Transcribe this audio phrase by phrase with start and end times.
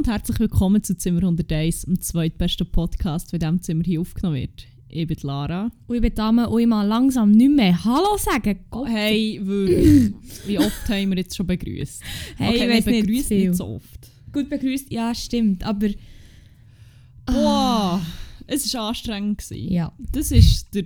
[0.00, 4.36] Und herzlich willkommen zu Zimmer 101, dem zweitbesten Podcast, der in diesem Zimmer hier aufgenommen
[4.40, 4.64] wird.
[4.88, 5.70] Ich bin Lara.
[5.88, 8.60] Und ich bin Dame und ich mal langsam nicht mehr Hallo sagen.
[8.70, 10.14] Oh, hey, wirklich.
[10.46, 12.02] Wie oft haben wir jetzt schon begrüßt?
[12.38, 13.48] Hey, okay, ich wir nicht begrüßen viel.
[13.50, 14.10] nicht so oft.
[14.32, 15.64] Gut begrüßt, ja, stimmt.
[15.64, 15.88] Aber
[17.26, 18.00] Boah,
[18.46, 19.46] es war anstrengend.
[19.46, 19.70] Gewesen.
[19.70, 20.84] ja, Das ist der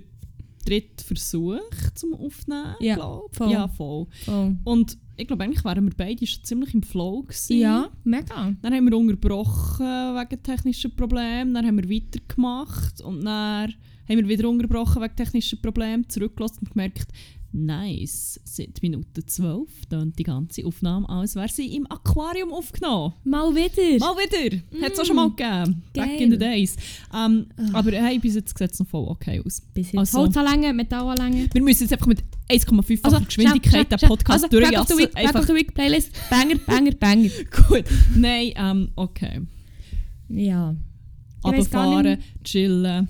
[0.65, 1.61] dritte Versuch
[1.93, 3.37] zum Aufnehmen, Ja, glaube ich.
[3.37, 3.51] voll.
[3.53, 4.07] Ja, voll.
[4.27, 4.51] oh.
[4.65, 7.57] Und ich glaube, eigentlich wären wir beide schon ziemlich im Flow gewesen.
[7.57, 8.53] ja, mega.
[8.61, 13.73] Dann haben wir unterbrochen wegen technischen Problemen, dann haben wir weitergemacht und dann
[14.07, 17.07] haben wir wieder unterbrochen wegen technischen Problemen, zurückgelassen und gemerkt,
[17.55, 23.13] nice, seit Minute 12 tönt die ganze Aufnahme als wäre sie im Aquarium aufgenommen.
[23.23, 23.99] Mal wieder.
[23.99, 26.21] Mal wieder, hat es auch schon mal gegeben, back geil.
[26.21, 26.75] in the days.
[27.15, 29.61] Ähm, Aber hey, bis jetzt sieht es noch voll okay aus.
[29.73, 29.99] Bis jetzt.
[29.99, 31.49] Also- Holzanlänge, Metallanlänge.
[31.53, 34.97] Wir müssen jetzt einfach mit 1,5 Also, Geschwindigkeit den Podcast also, Back durchjassen.
[34.97, 36.11] Week, Back of Einfach the Week Playlist.
[36.29, 37.29] Banger, Banger, Banger.
[37.69, 37.85] gut.
[38.15, 39.41] Nein, ähm, okay.
[40.29, 40.75] Ja.
[41.37, 43.07] Ich gar runterfahren, chillen.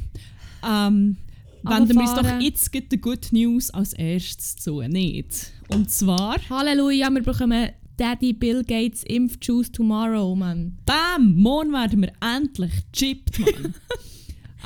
[0.68, 1.18] Ähm,
[1.66, 5.52] wenden wir uns doch jetzt gleich die Good News als erstes zu, nicht?
[5.70, 10.78] Und zwar, Halleluja, wir bekommen Daddy Bill Gates Impfjuice tomorrow, man.
[10.86, 13.74] bam, morgen werden wir endlich chippt, Mann.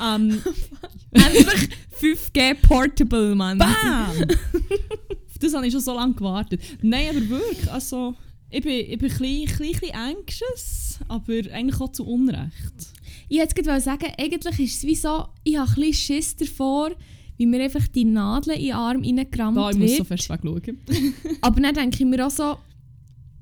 [0.02, 0.42] ähm,
[1.12, 1.68] Endlich
[2.00, 3.58] 5G Portable, man.
[3.58, 3.70] bam!
[4.10, 6.60] Auf das habe ich schon so lange gewartet.
[6.82, 8.14] Nein, aber wirklich, also,
[8.48, 12.92] ich bin, ich bin ein bisschen, klein anxious, aber eigentlich auch zu Unrecht.
[13.30, 16.90] Ich wollte gerade sagen, eigentlich ist es wie so, ich habe ein bisschen Schiss davor,
[17.36, 19.98] wie mir einfach die Nadeln in den Arm reingerammt Da, ich muss wird.
[19.98, 20.78] so fest wegschauen.
[21.40, 22.58] aber dann denke ich mir auch so,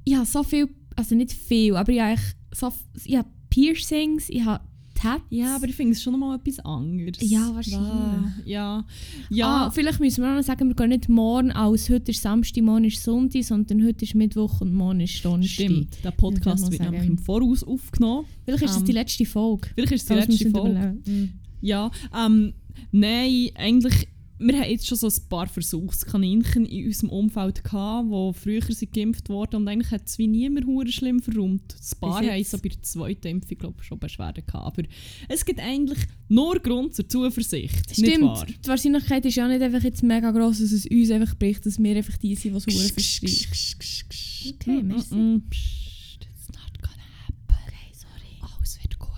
[0.05, 2.21] ich habe so viel, also nicht viel, aber ich habe,
[2.53, 2.71] so,
[3.03, 4.63] ich habe Piercings, ich habe
[4.99, 5.23] Tats.
[5.31, 7.17] Ja, aber ich finde es schon noch mal etwas anderes.
[7.21, 8.47] Ja, wahrscheinlich.
[8.47, 8.85] Ja, ja.
[9.31, 12.63] Ja vielleicht müssen wir auch noch sagen, wir gehen nicht morgen aus, heute ist Samstag,
[12.65, 15.67] morgen ist Sonntag, sondern heute ist Mittwoch und morgen ist Donnerstag.
[15.67, 18.25] Stimmt, der Podcast wird nämlich im Voraus aufgenommen.
[18.45, 19.69] Vielleicht ist es Ähm, die letzte Folge.
[19.75, 20.71] Vielleicht ist es die letzte Folge.
[20.71, 21.41] überleben.
[21.61, 22.53] Ja, ähm,
[22.93, 24.09] nein, eigentlich,
[24.41, 28.93] wir haben jetzt schon so ein paar Versuchskaninchen in unserem Umfeld gehabt, die früher sind
[28.93, 31.75] geimpft wurden und eigentlich hat es wie niemand hure schlimm verrummt.
[31.75, 34.79] Ein paar haben so bei der zweiten Impfung glaub, ich, schon Beschwerden gehabt.
[34.79, 34.89] Aber
[35.29, 37.91] es gibt eigentlich nur Grund zur Zuversicht?
[37.91, 41.67] Stimmt, die Wahrscheinlichkeit ist ja nicht einfach jetzt mega gross, dass es uns einfach bricht,
[41.67, 44.55] dass wir einfach die sind, die es hure verschreien.
[44.55, 45.15] Okay, merci.
[45.15, 47.57] Mm, mm, psst, it's not gonna happen.
[47.67, 48.53] Okay, sorry.
[48.57, 49.09] Alles wird gut.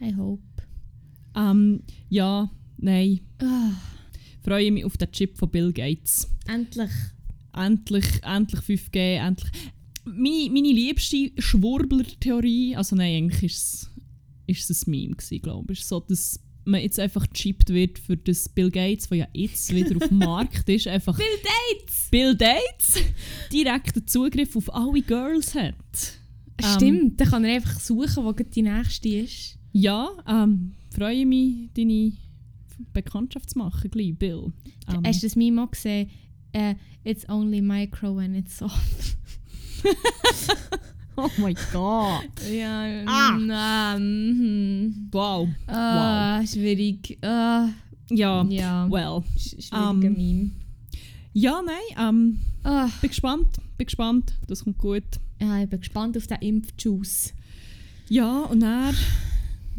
[0.00, 0.42] I hope.
[1.36, 3.20] Ähm, ja, nein.
[3.38, 3.72] Ah,
[4.42, 6.28] Freue mich auf den Chip von Bill Gates.
[6.46, 6.90] endlich.
[7.52, 9.50] Endlich, endlich 5G, endlich.
[10.04, 13.90] Meine, meine liebste Schwurbler-Theorie, also nein, eigentlich ist es,
[14.46, 18.16] ist es ein Meme gewesen, glaube ich, so, dass man jetzt einfach gechippt wird für
[18.16, 22.08] das Bill Gates, der ja jetzt wieder auf dem Markt ist, einfach Bill Gates!
[22.10, 23.02] Bill Gates
[23.52, 25.74] direkten Zugriff auf alle Girls hat.
[26.62, 29.58] Ähm, Stimmt, dann kann er einfach suchen, wo die nächste ist.
[29.72, 32.12] Ja, ähm, freue mich, deine
[32.92, 34.52] Bekanntschaft zu machen, gleich, Bill.
[34.88, 36.10] Ähm, Hast du das Meme auch gesehen?
[36.52, 36.74] Äh,
[37.04, 39.16] it's only micro when it's soft.
[41.16, 42.24] oh mein Gott.
[42.50, 43.36] Ja, Ah.
[43.38, 45.08] nein.
[45.12, 45.48] Wow.
[45.66, 47.18] Ah, schwierig.
[47.22, 47.68] Ah,
[48.10, 49.22] Ja, ja, well.
[49.38, 50.50] sch schwieriger Ähm, Meme.
[51.32, 53.46] Ja, nein, ähm, Ah, bin gespannt,
[53.78, 55.04] bin gespannt, das kommt gut.
[55.40, 57.32] ja, ich bin gespannt auf den Impfjuice.
[58.08, 58.94] Ja, und dann,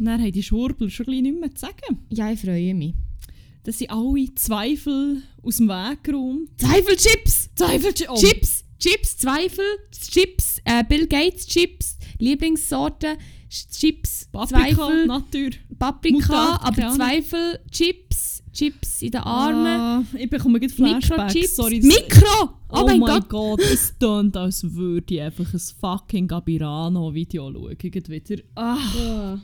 [0.06, 1.98] dann haben die Schwurbler schon ein nichts mehr zu sagen.
[2.10, 2.94] Ja, ich freue mich.
[3.64, 6.50] Dass sie alle Zweifel aus dem Weg geräumt.
[6.60, 7.50] Zweifelchips!
[7.54, 8.16] Zweifel, oh.
[8.16, 8.64] Chips!
[8.78, 9.64] Chips, Zweifel,
[10.10, 13.16] Chips, äh, Bill Gates Chips, Lieblingssorte,
[13.48, 15.50] Sch- Chips, Paprika, Zweifel, Natur.
[15.78, 16.96] Paprika, Mutat, aber.
[16.96, 21.32] Zweifel, Chips, Chips in den Armen, Ah, ich bekomme gerade Flashbacks.
[21.34, 22.26] Mikrochips, Sorry, Mikro!
[22.70, 23.28] Oh, Oh, mein mein Gott!
[23.28, 27.76] Gott, es tönt, als würde ich einfach ein fucking Gabirano-Video schauen.
[27.80, 28.42] Wieder.
[28.56, 28.76] Ah.
[28.98, 29.38] Ah.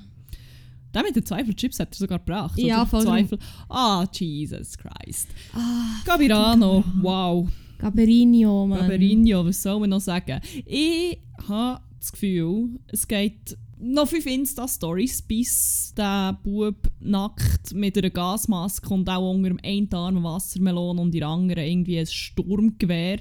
[0.95, 2.59] Der mit den Zweifelchips hat er sogar gebracht.
[2.59, 3.03] Ja, voll.
[3.03, 3.39] Zweifel.
[3.69, 5.29] Ah, Jesus Christ.
[5.53, 7.49] Ah, Gabirano, wow.
[7.79, 8.81] Gaberinho, Mann.
[8.81, 10.41] Gaberinho, was soll man noch sagen?
[10.65, 18.11] Ich habe das Gefühl, es geht noch fünf Insta-Stories, bis der Bub nackt mit einer
[18.11, 22.07] Gasmaske und auch unter dem einen Arm eine Wassermelone und in der anderen irgendwie ein
[22.07, 23.21] Sturmgewehr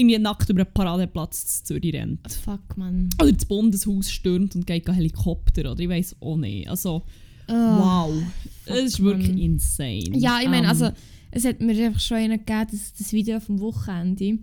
[0.00, 2.30] irgendwie nackt über den Paradeplatz zu Zürich rennt.
[2.32, 3.10] Fuck, Mann.
[3.20, 6.68] Oder das Bundeshaus stürmt und geht Helikopter oder ich weiß auch nicht.
[6.68, 7.02] Also,
[7.46, 8.06] Ah.
[8.08, 8.22] wow.
[8.64, 9.38] fuck, Es ist wirklich Mann.
[9.38, 10.16] insane.
[10.18, 10.90] Ja, ich meine, Ähm, also,
[11.32, 14.38] es hat mir einfach schon einen gegeben, das, das Video vom Wochenende,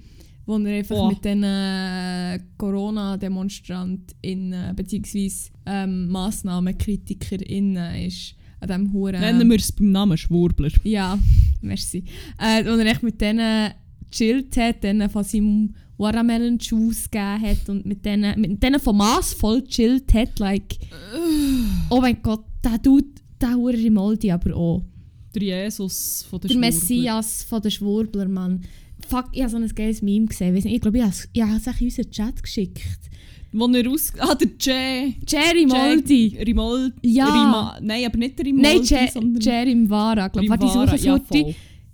[0.45, 1.09] wo er einfach Oh.
[1.09, 5.31] mit den äh, Corona-DemonstrantInnen bzw.
[5.65, 9.21] Ähm, MassnahmenkritikerInnen ist an diesem Huren.
[9.21, 10.71] Nennen wir es beim Namen Schwurbler.
[10.83, 11.17] Ja,
[11.61, 12.03] merci.
[12.39, 13.71] Äh, und er echt mit denen
[14.11, 18.97] gechillt hat, denen von seinem Watermelon Juice gegeben hat und mit denen, mit denen von
[18.97, 20.39] Maß voll gechillt hat.
[20.39, 20.77] Like,
[21.89, 23.07] oh mein Gott, der Dude,
[23.41, 24.83] der Hure Rimaldi aber auch.
[25.33, 26.67] Der Jesus von der Der Schwurbler.
[26.71, 28.61] Messias von den Schwurbler, Mann.
[29.07, 30.53] Fuck, ich habe so ein geiles Meme gesehen.
[30.53, 32.81] Nicht, Ich glaube, ich habe es ich in unseren Chat geschickt.
[33.53, 34.11] Wo er raus...
[34.19, 35.15] Ah, der Jay.
[35.25, 36.37] Jerry Moldi.
[36.45, 36.93] Rimoldi.
[37.03, 37.25] Ja.
[37.25, 39.37] Rima, nein, aber nicht der Rimoldi, Nein.
[39.39, 40.27] Jerry Mvara.
[40.27, 41.19] Glaub, warte, ich suche es ja.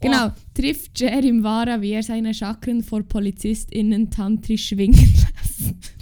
[0.03, 5.93] Genau, trifft Jerry Mvara, wie er seine Chakren vor PolizistInnen tantrisch schwingen lässt.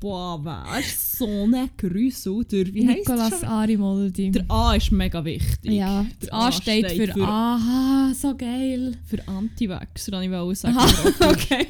[0.00, 2.44] Boah, wer ist so ein Grüßel?
[2.46, 3.48] Der, wie Nicolas der?
[3.48, 4.32] Arimoldi.
[4.32, 5.70] Der A ist mega wichtig.
[5.70, 8.96] ja, der A steht für, Aha, so geil.
[9.04, 10.76] Für Anti-Vaxxer, ich wollte sagen.
[10.76, 11.68] Aha, okay.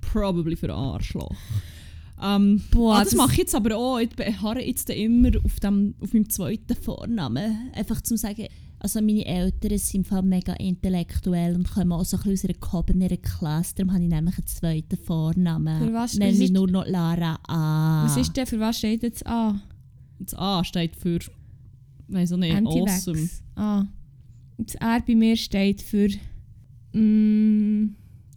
[0.00, 1.36] Probably für Arschloch.
[2.22, 3.98] Ähm, Boah, ah, das, das- mache ich jetzt aber auch.
[3.98, 7.70] Ich beharre jetzt immer auf, dem, auf meinem zweiten Vornamen.
[7.74, 8.46] Einfach zum sagen,
[8.80, 12.56] also meine Eltern sind im Fall mega intellektuell und kommen auch so ein bisschen aus
[12.56, 13.74] einer gehobeneren Klasse.
[13.76, 15.86] Darum habe ich nämlich einen zweiten Vornamen.
[15.86, 18.04] Für was- Nenne was mich nur noch Lara A.
[18.04, 19.60] Was ist denn, für was steht jetzt A?
[20.20, 21.18] Das A steht für,
[22.08, 23.08] weiß auch nicht, Anti-Vax.
[23.08, 23.28] awesome.
[23.56, 23.86] Ah.
[24.58, 26.08] Das R bei mir steht für
[26.92, 27.94] mm,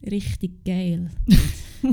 [0.10, 1.10] richtig geil.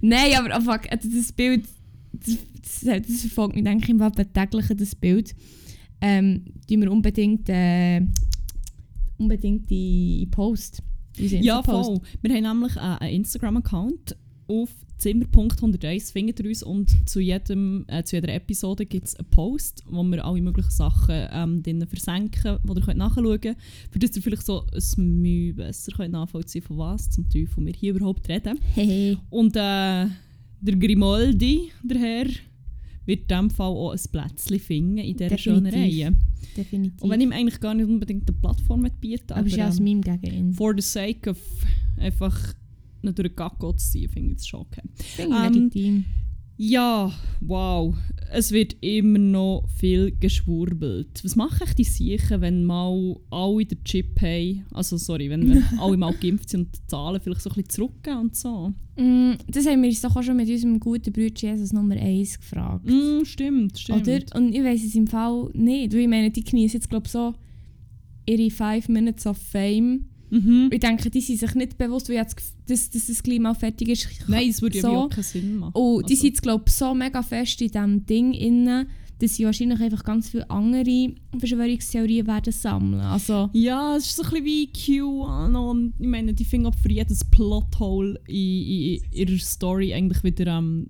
[0.00, 1.66] Nein, aber oh fuck, das Bild,
[2.12, 2.36] das,
[2.82, 5.34] das, das verfolgt mich, denke ich, im Wappen täglich, das Bild.
[6.06, 8.02] Ähm, die wir unbedingt, äh,
[9.16, 10.82] unbedingt in, in Post.
[11.16, 12.00] Ja, voll.
[12.20, 14.16] Wir haben nämlich einen Instagram-Account
[14.46, 14.68] auf
[14.98, 19.82] Zimmer.101 findet ihr uns und zu, jedem, äh, zu jeder Episode gibt es einen Post,
[19.86, 23.58] wo wir alle möglichen Sachen ähm, drinnen versenken, wo ihr könnt nachschauen könnt,
[23.90, 27.72] für das ihr vielleicht so ein Mühe besser könnt nachvollziehen von was zum Teufel wir
[27.72, 28.58] hier überhaupt reden.
[28.74, 29.18] Hehe.
[29.30, 30.06] Und äh,
[30.60, 32.26] der Grimaldi, der Herr,
[33.06, 35.72] wird in diesem Fall auch ein Plätzchen finden in dieser schönen.
[35.72, 36.14] Reihe.
[36.56, 37.02] Definitiv.
[37.02, 39.68] Und wenn ich ihm eigentlich gar nicht unbedingt eine Plattform bieten aber es ist ja
[39.68, 40.52] ähm, ein Meme gegen ihn.
[40.52, 41.38] for the sake of
[41.98, 42.54] einfach
[43.02, 44.82] den Gacko zu ziehen, finde ich das schon okay.
[44.94, 46.04] Finde ich ähm, legitim.
[46.56, 47.94] Ja, wow.
[48.32, 51.22] Es wird immer noch viel geschwurbelt.
[51.22, 54.64] Was machen echt die Siechen, wenn mal alle den Chip haben?
[54.72, 57.70] Also sorry, wenn, wenn alle mal geimpft sind und die Zahlen vielleicht so ein bisschen
[57.70, 58.72] zurückgehen und so.
[58.96, 62.38] Mm, das haben wir uns doch auch schon mit unserem guten Bruder Jesus Nummer 1
[62.38, 62.86] gefragt.
[62.86, 64.08] Mm, stimmt, stimmt.
[64.08, 64.20] Oder?
[64.34, 65.92] Und ich weiß es im Fall nicht.
[65.92, 67.34] Weil ich meine, die genießen jetzt glaube so
[68.26, 70.06] ihre 5 Minutes of Fame.
[70.30, 70.70] Mhm.
[70.72, 72.36] Ich denke, die sind sich nicht bewusst, wie jetzt,
[72.66, 74.08] dass, dass das mal fertig ist.
[74.28, 74.90] Nein, es würde ja so.
[74.90, 75.72] wie auch keinen Sinn machen.
[75.74, 78.86] Und die Also- sind glaube so mega fest in diesem Ding inne,
[79.20, 83.00] dass sie wahrscheinlich einfach ganz viele andere Verschwörungstheorien werden sammeln.
[83.00, 85.94] Also, Ja, es ist so ein bisschen wie QAnon.
[85.98, 90.58] Ich meine, die finden auch für jedes Plothole in, in, in ihrer Story eigentlich wieder,
[90.58, 90.88] ähm,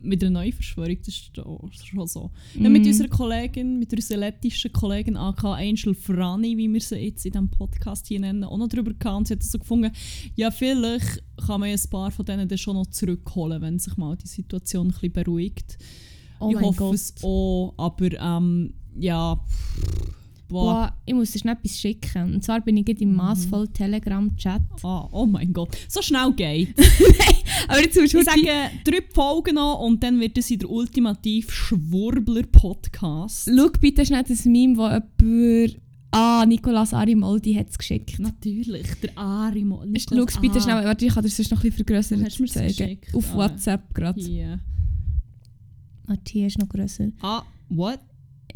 [0.00, 0.96] wieder eine neue Verschwörung.
[0.98, 2.30] Das ist schon so.
[2.54, 2.88] Ja, mit Mhm.
[2.88, 7.48] unserer Kollegin, mit unserer lettischen Kollegin AK Angel Frani, wie wir sie jetzt in diesem
[7.48, 9.16] Podcast hier nennen, auch noch darüber gehabt.
[9.18, 9.90] Und sie hat so gefunden,
[10.34, 14.16] ja, vielleicht kann man ein paar von denen dann schon noch zurückholen, wenn sich mal
[14.16, 15.78] die Situation ein bisschen beruhigt.
[16.40, 16.94] oh ich hoffe Gott.
[16.94, 19.40] es auch, aber ähm, ja.
[20.48, 20.62] Boah.
[20.72, 22.34] Boah, ich muss dir schnell etwas schicken.
[22.34, 23.16] Und zwar bin ich gerade im Mhm.
[23.16, 24.62] massvoll Telegram-Chat.
[24.84, 26.74] Ah, oh mein Gott, so schnell geht
[27.68, 28.46] Aber jetzt musst Ich sage
[28.84, 33.50] drei Folgen noch und dann wird es in der ultimativ Schwurbler-Podcast.
[33.56, 35.80] Schau bitte schnell das Meme, das jemand...
[36.12, 38.18] Ah, Nicolas Arimoldi hat es geschickt.
[38.20, 39.82] Natürlich, der Arimo.
[40.08, 42.68] Schau bitte schnell, warte, ich kann dir sonst noch ein bisschen vergrößert Hast du zeigen.
[42.68, 43.14] geschickt?
[43.14, 43.36] Auf Ah.
[43.36, 44.20] WhatsApp gerade.
[44.20, 44.60] Hier.
[46.06, 47.08] Warte, hier ist noch grösser.
[47.20, 47.98] Ah, what?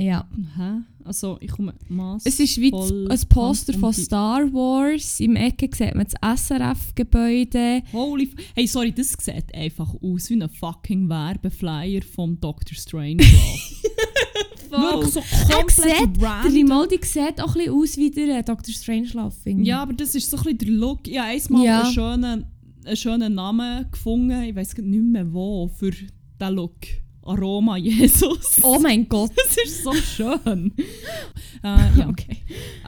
[0.01, 0.29] Ja.
[0.57, 0.83] Hä?
[1.05, 2.23] Also, ich komme Mass.
[2.25, 5.19] Es ist wie ein Poster von Star Wars.
[5.21, 7.83] Im Ecke sieht man das SRF-Gebäude.
[7.93, 13.25] Holy f Hey, sorry, das sieht einfach aus wie ein fucking Werbeflyer vom Doctor Strange.
[14.71, 16.45] Wirklich so Er komplett sieht, der.
[16.45, 18.73] Rimaldi sieht auch ein bisschen aus wie der äh, Dr.
[18.73, 19.35] Strangelove.
[19.63, 21.09] Ja, aber das ist so ein bisschen der Look.
[21.09, 21.81] Ich habe einmal Ja.
[21.83, 22.47] einen, schönen,
[22.85, 26.77] einen schönen Namen gefunden, ich weiß nicht mehr wo, für diesen Look.
[27.23, 28.61] Aroma Jesus.
[28.63, 29.33] Oh mein Gott.
[29.37, 30.73] Das ist so schön.
[31.63, 32.09] äh, ja.
[32.09, 32.39] Okay.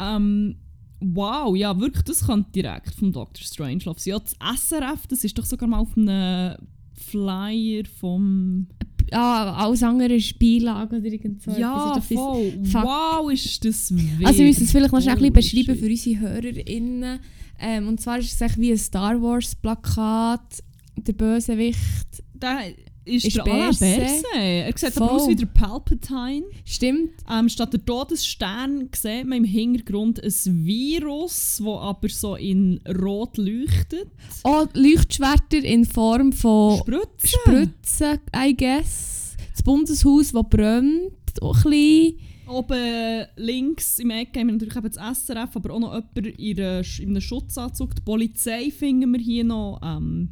[0.00, 0.56] ähm,
[1.00, 3.44] wow, ja, wirklich, das kommt direkt vom Dr.
[3.44, 4.12] Strangelove sein.
[4.12, 6.56] Ja, das SRF, das ist doch sogar mal auf einem
[6.94, 8.68] Flyer vom...
[9.10, 11.50] Ah, alles andere ist Beilage oder irgend so.
[11.50, 11.98] ja.
[11.98, 12.52] Ist voll.
[12.64, 12.84] Fuck.
[12.84, 14.24] Wow, ist das wild.
[14.24, 17.20] Also wir müssen es vielleicht noch schnell ein bisschen beschreiben für unsere HörerInnen.
[17.58, 20.62] Ähm, und zwar ist es wie ein Star Wars Plakat.
[20.96, 22.22] Der Bösewicht.
[22.34, 22.60] Da
[23.04, 23.84] ist, Ist der Berse.
[23.84, 24.24] Berse.
[24.34, 25.16] Er sieht aber Voll.
[25.20, 26.44] aus wie der Palpatine.
[26.64, 27.10] Stimmt.
[27.30, 33.36] Ähm, statt der Todesstern sieht man im Hintergrund ein Virus, das aber so in rot
[33.38, 34.10] leuchtet.
[34.44, 37.28] Oh, Leuchtschwerter in Form von Spritzen.
[37.28, 39.36] Spritzen, I guess.
[39.52, 41.12] Das Bundeshaus, das brennt.
[41.40, 42.18] Auch ein bisschen.
[42.48, 46.02] Oben links im Eck haben wir natürlich eben das SRF, aber auch noch
[46.38, 47.94] jemand in einem Schutzanzug.
[47.94, 49.80] Die Polizei finden wir hier noch.
[49.82, 50.28] Ähm,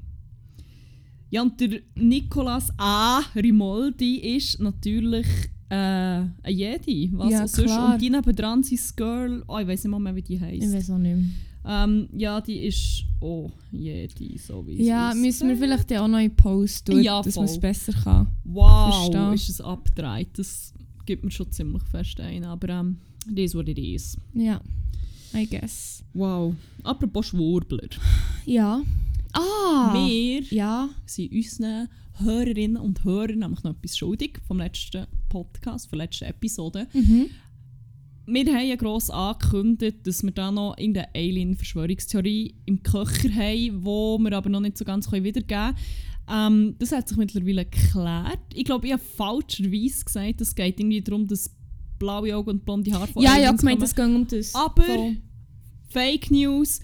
[1.31, 3.21] ja, und der Nicolas A.
[3.35, 5.27] Rimoldi ist natürlich
[5.69, 7.11] äh, ein Jedi.
[7.15, 7.67] Was Ja, auch sonst.
[7.67, 7.93] klar.
[7.95, 9.43] Und die nebendran sind das Girl.
[9.47, 10.73] Oh, ich weiß nicht mal mehr, wie die Ich heisst.
[10.73, 11.25] weiß auch nicht mehr.
[11.65, 16.35] Ähm, ja, die ist auch Jedi, so wie Ja, müssen wir vielleicht auch noch in
[16.35, 18.29] Post tun, Ja, dass man es besser kann.
[18.45, 19.33] Wow, verstehen.
[19.35, 20.29] ist es abgedreht.
[20.39, 20.73] Das
[21.07, 22.45] gibt mir schon ziemlich fest ein.
[22.45, 22.97] Aber ähm,
[23.37, 24.17] is what it is.
[24.35, 24.61] Ja,
[25.35, 26.03] I guess.
[26.15, 26.55] Wow.
[26.83, 27.89] Apropos Schwurbler.
[28.47, 28.83] Ja.
[29.35, 29.93] Ah!
[29.95, 30.89] Wir Ja.
[31.07, 36.25] sind unseren Hörerinnen und Hörern nämlich noch etwas schuldig vom letzten Podcast, von der letzten
[36.27, 36.87] Episode.
[36.93, 37.27] Mhm.
[38.27, 44.19] Wir haben ja gross angekündigt, dass wir da noch irgendeine Alien-Verschwörungstheorie im Köcher haben, wo
[44.19, 45.77] wir aber noch nicht so ganz wiedergeben können.
[46.29, 48.39] Ähm, das hat sich mittlerweile geklärt.
[48.55, 51.51] Ich glaube, ich habe falscherweise gesagt, es geht irgendwie darum, dass
[51.99, 53.85] blaue Augen und blonde Haare von Ja, ja, Aliens gemeint, kommen.
[53.85, 54.55] es ging um das.
[54.55, 55.17] Aber Voll.
[55.89, 56.81] Fake News,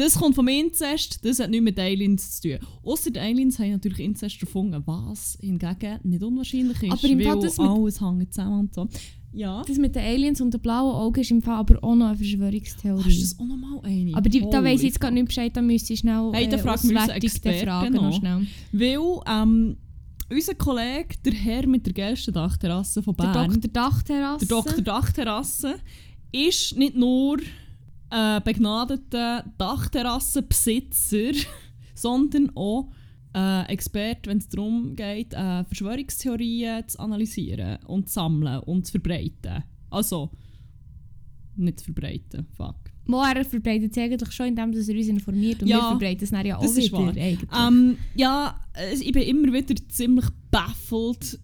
[0.00, 2.58] das kommt vom Inzest, das hat nichts mit Aliens zu tun.
[2.82, 7.40] Ausser die Aliens haben natürlich Inzest erfunden, was hingegen nicht unwahrscheinlich ist, Aber im Fall
[7.40, 8.88] das mit- alles hängt zusammen und so.
[9.32, 9.62] Ja.
[9.64, 12.16] Das mit den Aliens und den blauen Augen ist im Fall aber auch noch eine
[12.16, 13.04] Verschwörungstheorie.
[13.04, 14.14] Hast du das auch nochmal eine?
[14.16, 16.56] aber die, da weiss ich jetzt gerade nicht Bescheid, da müsste ich schnell Hey, da
[16.56, 18.02] äh, Experten fragen noch.
[18.02, 18.46] noch schnell.
[18.72, 19.76] Weil ähm,
[20.32, 23.70] unser Kollege, der Herr mit der geilsten Dachterrasse von Der Bern, Dr.
[23.70, 24.46] Dachterrasse.
[24.46, 24.82] der Dr.
[24.82, 25.74] Dachterrasse,
[26.32, 27.38] ist nicht nur
[28.10, 31.32] äh, begnadeter Dachterrassenbesitzer,
[31.94, 32.90] sondern auch
[33.34, 38.92] äh, Experte, wenn es darum geht, äh, Verschwörungstheorien zu analysieren und zu sammeln und zu
[38.92, 39.62] verbreiten.
[39.90, 40.30] Also,
[41.56, 42.76] nicht zu verbreiten, fuck.
[43.06, 45.62] Mo, er verbreitet es eigentlich schon, indem er uns informiert.
[45.62, 47.14] Und Ja, wir verbreiten es dann ja auch das ist wieder.
[47.50, 47.68] wahr.
[47.68, 48.60] Ähm, ja,
[49.00, 51.38] ich bin immer wieder ziemlich baffelt,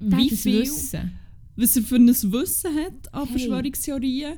[0.00, 1.12] wie viel, Wissen.
[1.56, 3.38] was er für ein Wissen hat an Hey.
[3.38, 4.34] Verschwörungstheorien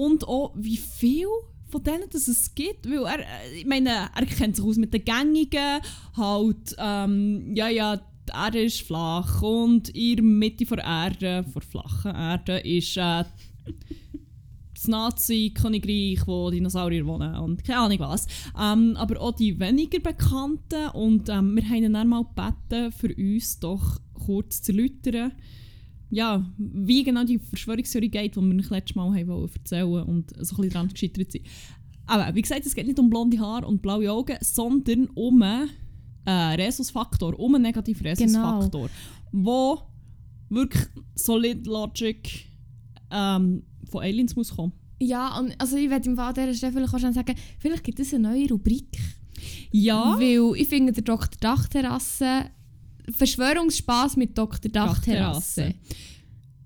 [0.00, 1.26] und auch wie viel
[1.68, 4.92] von denen dass es gibt, weil er, äh, ich meine, er kennt sich aus mit
[4.92, 5.80] den gängigen,
[6.16, 9.42] halt, ähm, ja, ja, die Erde ist flach.
[9.42, 13.24] Und in der Mitte der Erde, der flachen Erde, ist äh,
[14.74, 18.26] das Nazi-Königreich, wo Dinosaurier wohnen und keine Ahnung was.
[18.58, 20.88] Ähm, aber auch die weniger bekannten.
[20.94, 25.32] Und ähm, wir haben ihn dann mal gebeten, für uns doch kurz zu erläutern,
[26.10, 30.30] ja, wie genau die Verschwörungstheorie geht, die wir euch letztes Mal haben wollen erzählen und
[30.30, 31.46] so ein bisschen daran gescheitert sind.
[32.06, 35.70] Aber wie gesagt, es geht nicht um blonde Haare und blaue Augen, sondern um einen
[36.24, 38.90] äh, Rhesusfaktor, um einen negativen Rhesusfaktor,
[39.30, 39.78] wo
[40.48, 42.46] wirklich Solid Logic
[43.12, 44.72] ähm, von Aliens muss kommen.
[45.00, 48.00] Ja, und also ich werde im Fall dieser Stelle vielleicht auch schon sagen, vielleicht gibt
[48.00, 48.98] es eine neue Rubrik.
[49.70, 51.30] Ja, Weil ich finde, der Dr.
[51.40, 52.50] Dachterrasse
[53.10, 54.70] Verschwörungsspaß mit Dr.
[54.70, 55.74] Dachterrasse.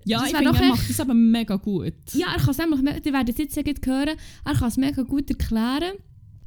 [0.05, 1.93] ja das ich finde, er macht das eben mega gut.
[2.13, 5.01] Ja, er kann es nämlich, ihr werdet es jetzt gleich hören, er kann es mega
[5.03, 5.93] gut erklären.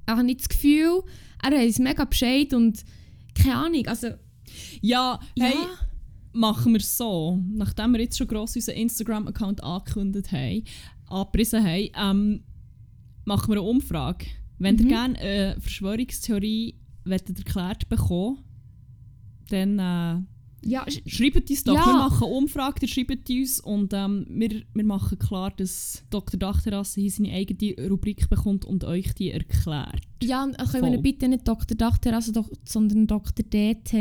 [0.06, 1.02] Er hat nicht das Gefühl,
[1.42, 2.82] er weiß mega Bescheid und
[3.34, 4.08] keine Ahnung, also
[4.80, 5.54] Ja, ja, hey,
[6.32, 10.64] machen wir es so, nachdem wir jetzt schon gross unseren Instagram-Account angekündigt haben,
[11.08, 12.44] angepriesen haben, ähm,
[13.24, 14.26] machen wir eine Umfrage.
[14.58, 14.80] Wenn Mhm.
[14.82, 18.38] ihr gerne eine Verschwörungstheorie wollt erklärt bekommen
[19.50, 20.22] dann äh,
[20.68, 21.74] ja, sch- schreibt uns doch.
[21.74, 21.86] Ja.
[21.86, 26.38] Wir machen eine Umfrage, ihr schreibt uns und ähm, wir, wir machen klar, dass Dr.
[26.38, 30.00] Dachterrasse hier seine eigene Rubrik bekommt und euch die erklärt.
[30.22, 30.94] ja und können wir Voll.
[30.96, 31.76] ihn bitte nicht Dr.
[31.76, 32.32] Dachterrasse,
[32.64, 33.44] sondern Dr.
[33.44, 33.92] DT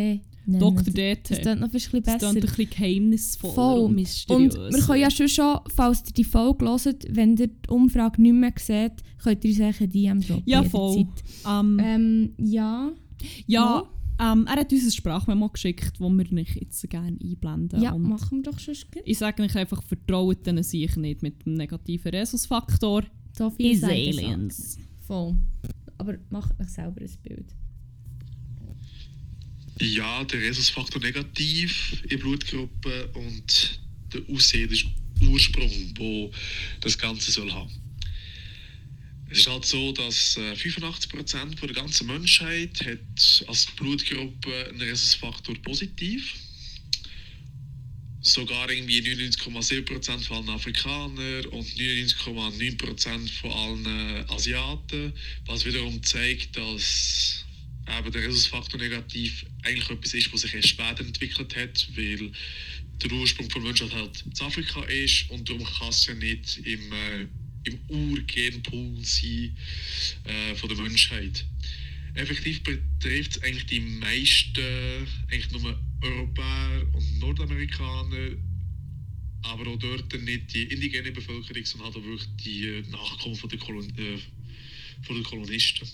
[0.48, 0.60] nennen.
[0.60, 0.82] Dr.
[0.84, 1.30] Das, DT.
[1.30, 2.32] das klingt noch ein bisschen Das besser.
[2.32, 3.80] klingt ein bisschen geheimnisvoller Voll.
[3.82, 4.74] und Und mysteriös.
[4.76, 8.34] wir können ja schon schon, falls ihr die Folge hört, wenn ihr die Umfrage nicht
[8.34, 10.44] mehr seht, könnt ihr uns eigentlich eine DM droppen.
[10.48, 10.98] Ja, voll.
[10.98, 11.24] jederzeit.
[11.48, 12.92] Ähm, Ähm, ja.
[13.46, 13.84] Ja,
[14.20, 17.82] ähm, er hat uns ein Sprachmemo geschickt, das wir nicht jetzt gerne einblenden.
[17.82, 18.76] Ja, und machen wir doch schon.
[19.06, 23.04] ich sage euch einfach, vertraut denen sicher nicht mit dem negativen Rhesusfaktor.
[23.38, 24.80] So viel Is sagen aliens.
[25.06, 25.36] Voll.
[25.98, 27.56] Aber macht euch selber ein Bild.
[29.80, 33.80] Ja, der Rhesusfaktor negativ in Blutgruppe und
[34.12, 34.90] der aussehendste
[35.30, 36.32] Ursprung, wo
[36.82, 37.72] das Ganze soll haben.
[39.30, 44.82] Es ist halt so, dass äh, 85% von der ganzen Menschheit hat als Blutgruppe einen
[44.82, 46.34] Rhesusfaktor positiv.
[48.22, 55.14] Sogar irgendwie 99,7% von allen Afrikanern und 99,9% von allen äh, Asiaten,
[55.46, 57.46] was wiederum zeigt, dass
[57.88, 62.32] eben der Rhesusfaktor negativ eigentlich etwas ist, was sich erst später entwickelt hat, weil
[63.02, 66.92] der Ursprung von Menschheit halt in Afrika ist und darum kann es ja nicht im,
[66.92, 67.28] äh,
[67.68, 69.56] im Urgenpool sein
[70.24, 71.46] äh, von der Menschheit.
[72.14, 78.38] Effektiv betrifft es eigentlich die meisten, eigentlich nur Europäer und Nordamerikaner,
[79.44, 83.50] aber auch dort nicht die indigene Bevölkerung, sondern halt auch wirklich die äh, Nachkommen von
[83.50, 84.18] der, Kolon äh,
[85.04, 85.88] von den Kolonisten.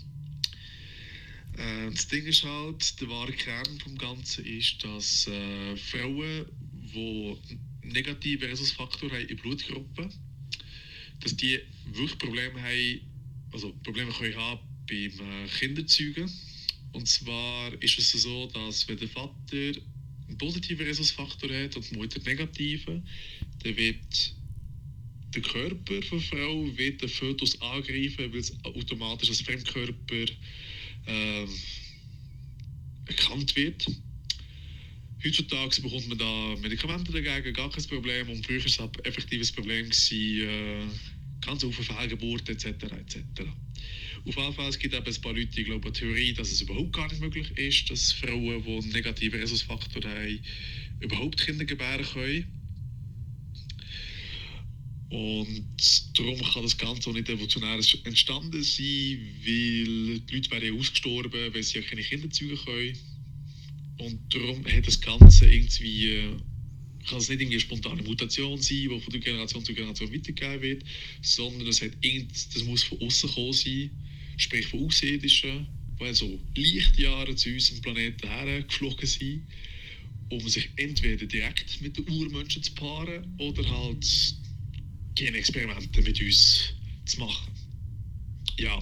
[1.58, 7.38] Äh, das Ding ist halt, der wahre Kern vom Ganzen ist, dass äh, Frauen, die
[7.84, 10.14] negative Rhesusfaktor haben in Blutgruppen,
[11.24, 13.00] dass die wirklich Probleme haben,
[13.52, 16.30] also Probleme können haben beim äh, Kinderzeugen.
[16.92, 19.80] Und zwar ist es so, dass wenn der Vater
[20.28, 23.08] einen positiven Rhesusfaktor hat und die Mutter einen negativen,
[23.64, 24.34] dann wird
[25.34, 30.26] der Körper der Frau wird den Fötus angreifen, weil es automatisch als Fremdkörper
[31.08, 31.48] äh,
[33.08, 33.86] erkannt wird.
[35.26, 38.30] Heutzutage bekommt man da Medikamente dagegen, gar kein Problem.
[38.30, 40.86] Und früher war es ein effektives Problem, gewesen, äh,
[41.46, 42.66] ganz viele Fehlgeburten etc.
[42.66, 43.18] etc.
[44.26, 46.94] Auf jeden Fall es gibt es ein paar Leute, die glauben, Theorie, dass es überhaupt
[46.94, 50.40] gar nicht möglich ist, dass Frauen, die einen negativen Rhesusfaktor haben,
[51.02, 52.46] überhaupt Kinder gebären können.
[55.10, 55.66] Und
[56.18, 61.54] darum kann das Ganze auch nicht evolutionär entstanden sein, weil die Leute wären ja ausgestorben,
[61.54, 62.98] weil sie ja keine Kinder zeugen können.
[64.00, 66.30] Und darum hat das Ganze irgendwie,
[67.08, 70.62] kann es nicht irgendwie eine spontane Mutation sein, die von der Generation zu Generation weitergegeben
[70.62, 70.84] wird,
[71.22, 73.92] sondern es hat irgend, das muss von außen kommen sein,
[74.38, 75.68] sprich von Außerirdischen,
[76.00, 79.44] die also Lichtjahre zu unserem Planeten hergeflogen sind,
[80.30, 84.06] um sich entweder direkt mit den Urmenschen zu paaren oder halt
[85.16, 86.74] Genexperimente mit uns
[87.06, 87.54] zu machen.
[88.58, 88.82] Ja.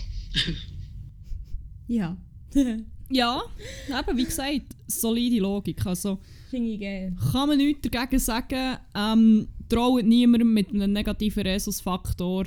[1.87, 2.17] Ja.
[3.11, 3.41] Ja,
[3.89, 5.85] eben, wie gesagt, solide Logik.
[5.85, 7.15] Also Finde ich geil.
[7.31, 8.77] kann man nichts dagegen sagen.
[8.95, 12.45] Ähm, traut niemandem mit einem negativen Rhesusfaktor.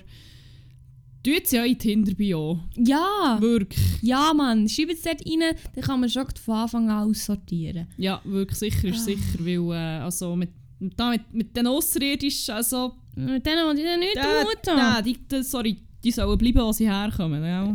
[1.22, 2.60] Tut sie ja in Tinder-Bio.
[2.76, 3.38] Ja!
[3.40, 3.82] Wirklich.
[4.02, 4.68] Ja, Mann.
[4.68, 7.86] Schreibt es dort rein, dann kann man schon von Anfang an aussortieren.
[7.96, 9.04] Ja, wirklich sicher ist Ah.
[9.04, 10.92] sicher, weil äh, also mit, mit,
[11.32, 16.10] mit den Außerirdischen, also Mit denen, die ich nicht äh, tun äh, die, sorry, die
[16.10, 17.42] sollen bleiben, wo sie herkommen.
[17.42, 17.72] Ja,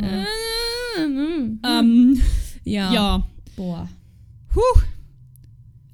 [0.99, 2.21] Ähm, ähm,
[2.69, 2.93] ja.
[2.93, 3.29] ja.
[3.55, 3.89] Boah.
[4.55, 4.81] Huh.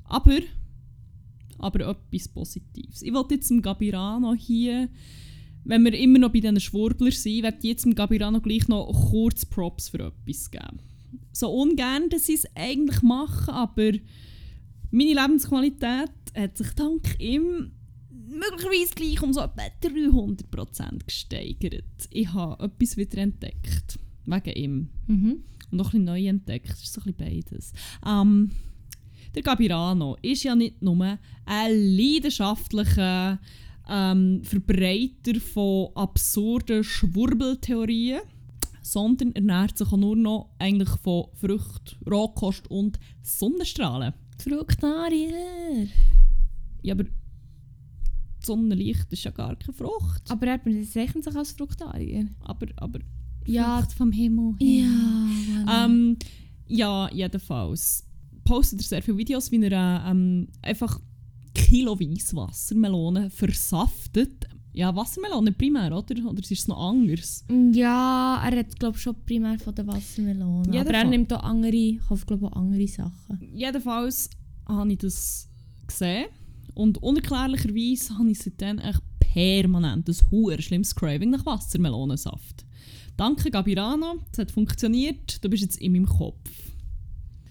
[0.05, 0.39] Aber,
[1.59, 3.01] aber etwas Positives.
[3.01, 4.89] Ich wollte jetzt dem Gabirano hier,
[5.63, 9.09] wenn wir immer noch bei diesen Schwurbler sind, werde ich jetzt dem Gabirano gleich noch
[9.09, 10.79] kurz Props für etwas geben.
[11.31, 13.91] So ungern, dass sie es eigentlich machen, aber
[14.91, 17.71] meine Lebensqualität hat sich dank ihm
[18.27, 22.07] möglicherweise gleich um so etwa 300% gesteigert.
[22.09, 23.99] Ich habe etwas wieder entdeckt.
[24.25, 25.43] Wegen ihm Mhm.
[25.71, 26.69] Und noch ein bisschen neu entdeckt.
[26.69, 27.73] Das ist so ein bisschen beides.
[28.05, 28.51] Ähm,
[29.33, 33.39] der Gabirano ist ja nicht nur ein leidenschaftlicher
[33.89, 38.21] ähm, Verbreiter von absurden Schwurbeltheorien,
[38.81, 44.13] sondern ernährt sich auch nur noch eigentlich von Früchten, Rohkost und Sonnenstrahlen.
[44.37, 45.87] Fruktarier.
[46.81, 47.05] Ja, aber
[48.43, 50.29] Sonnenlicht ist ja gar keine Frucht.
[50.29, 52.27] Aber er bezeichnet sich als Fruktarier.
[52.41, 52.99] Aber, aber
[53.45, 53.85] Ja.
[53.97, 54.55] Vom Himmel.
[54.59, 55.85] Ja.
[55.85, 56.17] Ähm,
[56.67, 58.03] ja, jedenfalls.
[58.43, 60.99] Postet er sehr viele Videos, wie er äh, ähm, einfach
[61.53, 64.47] kiloweise Wassermelonen versaftet.
[64.73, 66.15] Ja, Wassermelonen primär, oder?
[66.29, 67.45] Oder ist es noch anders?
[67.71, 70.73] Ja, er hat glaube schon primär von den Wassermelonen.
[70.73, 73.39] Ja, aber er nimmt auch andere, kauft glaube auch andere Sachen.
[73.53, 74.29] Jedenfalls
[74.67, 75.47] habe ich das
[75.87, 76.25] gesehen.
[76.73, 82.65] Und unerklärlicherweise habe ich seitdem echt permanent ein hoher schlimmes Craving nach Wassermelonensaft.
[83.17, 86.49] Danke Gabirano, es hat funktioniert, du bist jetzt in meinem Kopf.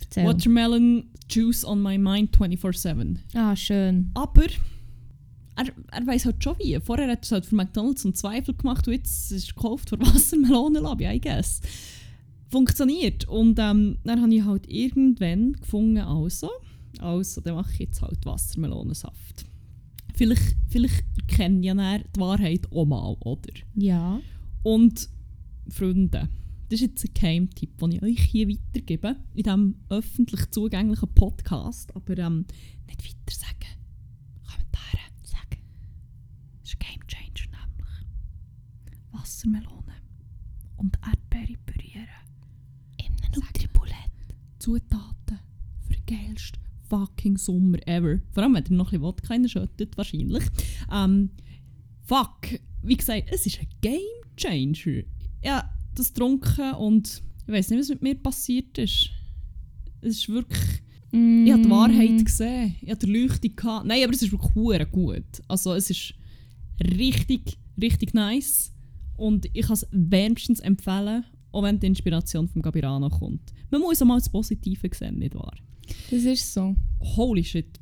[0.00, 0.26] Erzähl.
[0.26, 3.16] Watermelon Juice on my mind 24-7.
[3.34, 4.10] Ah, schön.
[4.14, 4.44] Aber
[5.56, 6.78] er, er weiß halt schon wie.
[6.80, 9.90] Vorher hat er es halt für McDonalds einen Zweifel gemacht und jetzt ist er gekauft
[9.90, 11.60] für Wassermelonenlobby, I guess.
[12.50, 13.26] Funktioniert.
[13.28, 16.50] Und ähm, dann habe ich halt irgendwann gefunden, also,
[16.98, 19.46] also, dann mache ich jetzt halt Wassermelonensaft.
[20.14, 23.52] Vielleicht, vielleicht erkennen ja die Wahrheit auch mal, oder?
[23.74, 24.20] Ja.
[24.62, 25.08] Und
[25.68, 26.28] Freunde,
[26.68, 31.94] das ist jetzt ein Geheimtipp, den ich euch hier weitergebe, in diesem öffentlich zugänglichen Podcast,
[31.94, 32.46] aber ähm,
[32.86, 33.80] nicht weiter sagen.
[34.44, 35.62] Kommentare sagen.
[36.62, 39.12] Das ist ein Game Changer nämlich.
[39.12, 39.94] Wassermelone
[40.76, 42.08] und Erdbeere pürieren.
[42.98, 43.94] In einem Nutribulett.
[44.58, 45.38] Zutaten
[45.86, 48.20] für den geilsten fucking Sommer ever.
[48.32, 50.44] Vor allem, wenn ihr noch ein bisschen Wodka reinschüttet, wahrscheinlich.
[50.92, 51.30] Ähm,
[52.02, 54.00] fuck, wie gesagt, es ist ein Game
[54.36, 55.04] Changer.
[55.44, 59.10] Ja, das getrunken und ich weiß nicht, was mit mir passiert ist.
[60.00, 60.82] Es ist wirklich...
[61.12, 61.46] Mm.
[61.46, 62.74] Ich habe die Wahrheit gesehen.
[62.80, 63.54] Ich hatte die Leuchtung.
[63.54, 63.86] Gehabt.
[63.86, 65.42] Nein, aber es ist wirklich gut.
[65.46, 66.14] Also es ist
[66.80, 68.72] richtig, richtig nice.
[69.16, 73.52] Und ich kann es wärmstens empfehlen, auch wenn die Inspiration vom Gabirano kommt.
[73.70, 75.54] Man muss auch mal das Positive sehen, nicht wahr?
[76.10, 76.74] Das ist so.
[77.00, 77.78] Holy shit.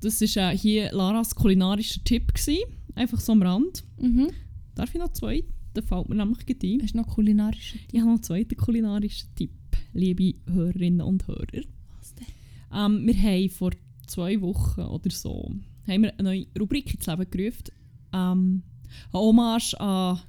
[0.00, 2.34] Das war äh, hier Laras kulinarischer Tipp.
[2.34, 2.64] Gewesen.
[2.94, 3.84] Einfach so am Rand.
[3.98, 4.30] Mhm.
[4.74, 5.44] Darf ich noch zwei?
[5.78, 6.82] Da fällt mir nämlich gleich ein.
[6.82, 7.76] Hast du noch kulinarisch?
[7.92, 9.52] Ich habe noch einen zweiten kulinarischen Tipp,
[9.92, 11.62] liebe Hörerinnen und Hörer.
[11.96, 12.26] Was denn?
[12.74, 13.70] Ähm, wir haben vor
[14.08, 15.52] zwei Wochen oder so
[15.86, 17.64] haben wir eine neue Rubrik ins Leben gerufen.
[18.12, 18.62] Ähm,
[19.12, 20.20] eine Hommage an,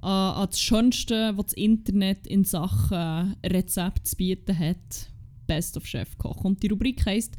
[0.00, 5.10] an, an das Schönste, was das Internet in Sachen Rezept zu bieten hat.
[5.46, 6.42] Best of Chefkoch.
[6.42, 7.36] Und die Rubrik heisst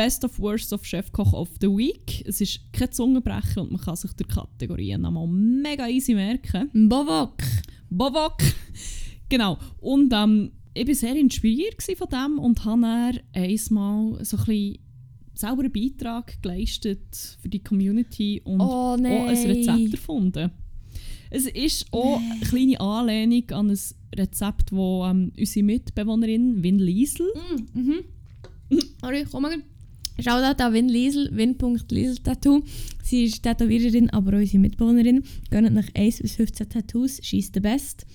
[0.00, 2.24] Best of Worst of Chefkoch of the Week.
[2.26, 6.70] Es ist kein Zungenbrecher und man kann sich die Kategorien nochmal mega easy merken.
[6.88, 7.36] Bovok.
[7.90, 8.38] Bobok.
[9.28, 9.58] genau.
[9.78, 14.78] Und ähm, ich war sehr inspiriert von dem und habe dann einmal so ein bisschen
[15.34, 19.12] selber einen Beitrag geleistet für die Community und Oh nein.
[19.12, 20.50] auch ein Rezept erfunden.
[21.28, 23.78] Es ist auch eine kleine Anlehnung an ein
[24.18, 28.04] Rezept, das ähm, unsere Mitbewohnerin Win Liesel Mm, mhm.
[29.02, 29.62] Sorry, komm mal.
[30.22, 32.62] Shoutout an Win Liesel, Win.Liesel Tattoo.
[33.02, 35.22] Sie ist Tätowiererin, aber auch unsere Mitbewohnerin.
[35.50, 38.06] Gönnt nach 1 bis 15 Tattoos, she is the best.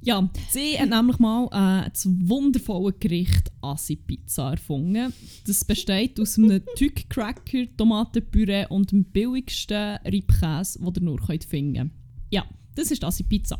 [0.00, 5.12] Ja, sie hat nämlich mal äh, das wundervolle Gericht Assi-Pizza erfunden.
[5.46, 11.74] Das besteht aus einem Teigcracker, Tomatenpüree und dem billigsten Reibkäse, den ihr nur könnt finden
[11.74, 11.92] könnt.
[12.30, 12.44] Ja,
[12.74, 13.58] das ist Assi-Pizza.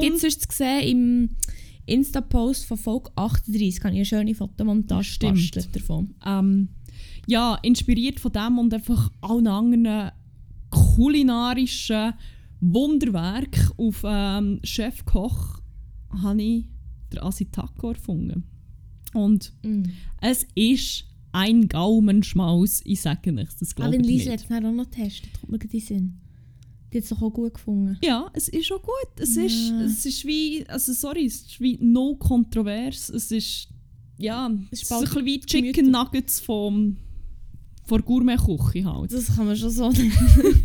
[0.00, 1.30] Gibt es sonst zu sehen im
[1.86, 5.18] Insta-Post von Folge 38, kann ich eine schöne Fotomontage
[5.72, 6.14] davon.
[6.26, 6.68] ähm,
[7.26, 10.10] ja, inspiriert von dem und einfach allen anderen
[10.70, 12.14] kulinarischen
[12.60, 15.60] Wunderwerk auf ähm, Chefkoch
[16.22, 16.64] habe ich
[17.12, 18.44] den Assi-Taco erfunden.
[19.12, 19.84] Und Mm.
[20.20, 24.28] Es ist ein Gaumenschmaus, ich sage nichts, das glaube ich nicht.
[24.28, 26.20] hat es dann auch noch getestet, kommt mir gerade in Sinn.
[26.92, 27.98] Die hat es doch auch gut gefunden.
[28.04, 29.20] Ja, es ist schon gut.
[29.20, 29.42] Es, Ja.
[29.44, 33.08] ist, es ist wie, also sorry, es ist wie no kontrovers.
[33.08, 33.68] Es ist,
[34.16, 35.46] ja, es ist, ein bisschen wie gemütlich.
[35.74, 36.96] Chicken Nuggets vom,
[37.86, 39.12] von der Gourmet-Küche halt.
[39.12, 39.92] Das kann man schon so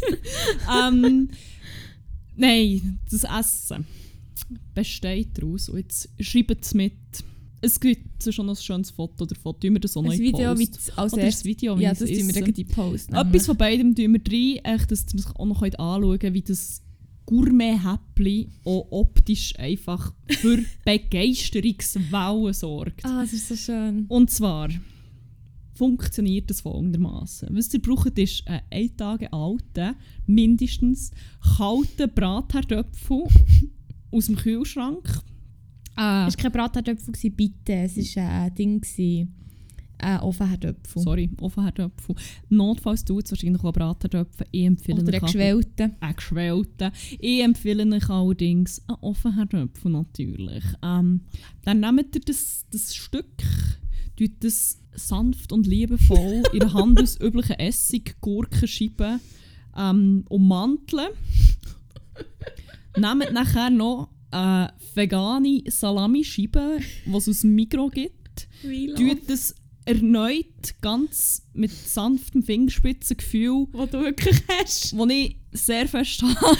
[0.87, 1.29] ähm,
[2.35, 3.85] nein, das Essen
[4.73, 5.69] besteht daraus.
[5.69, 6.93] Und jetzt schreibt es mit.
[7.61, 10.57] Es gibt schon ein schönes Foto oder Foto, tun wir das auch noch in Video,
[10.57, 10.79] wie Post.
[10.79, 11.43] es als Oder das.
[11.43, 13.11] Video, wie Ja, das tun wir in die Post.
[13.11, 14.21] Etwas von beidem tun wir
[14.65, 16.81] rein, echt, dass ihr auch noch anschauen könnt, wie das
[17.25, 23.05] Gourmet-Häppli auch optisch einfach für Begeisterungswellen sorgt.
[23.05, 24.05] Ah, das ist so schön.
[24.07, 24.69] Und zwar
[25.79, 27.47] funktioniert das folgendermaßen.
[27.55, 29.95] Was ihr braucht, ist einen ein Tage alten,
[30.27, 31.11] mindestens
[31.57, 33.23] kalten Bratherdöpfel
[34.11, 35.07] aus dem Kühlschrank.
[35.97, 37.73] Äh, Es war kein Bratherdöpfel, bitte.
[37.73, 39.33] Es war ein Ding, gewesen,
[39.99, 41.01] ein Ofenherdöpfel.
[41.01, 42.15] sorry, Ofenherdöpfel.
[42.49, 44.47] Notfalls tut es wahrscheinlich auch Bratherdöpfel.
[44.51, 45.95] Ich empfehle Oder euch ein aber- geschwellten.
[46.01, 46.91] einen geschwellten.
[47.19, 50.63] Ich empfehle euch allerdings einen Offenherdöpfel natürlich.
[50.83, 51.21] Ähm,
[51.63, 53.25] dann nehmt ihr das, das Stück,
[54.19, 59.21] tut das sanft und liebevoll in der Hand aus üblichen Essig, Gurkenscheiben
[59.77, 61.07] ähm, ummanteln.
[62.97, 68.49] Nehmt nachher noch eine vegane Salamischeibe, die es aus dem Mikro gibt.
[68.97, 69.55] Tut das
[69.85, 74.97] erneut ganz mit sanftem Fingerspitzengefühl wo du wirklich hast.
[74.97, 76.57] wo ich sehr fest habe,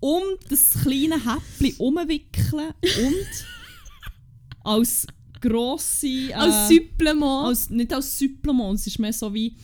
[0.00, 3.46] um das kleine Häppchen umwickeln und
[4.62, 5.06] als
[5.40, 6.06] grosse...
[6.06, 7.46] Äh, Als Supplement.
[7.46, 9.56] als, nicht als Supplement, es ist mehr so wie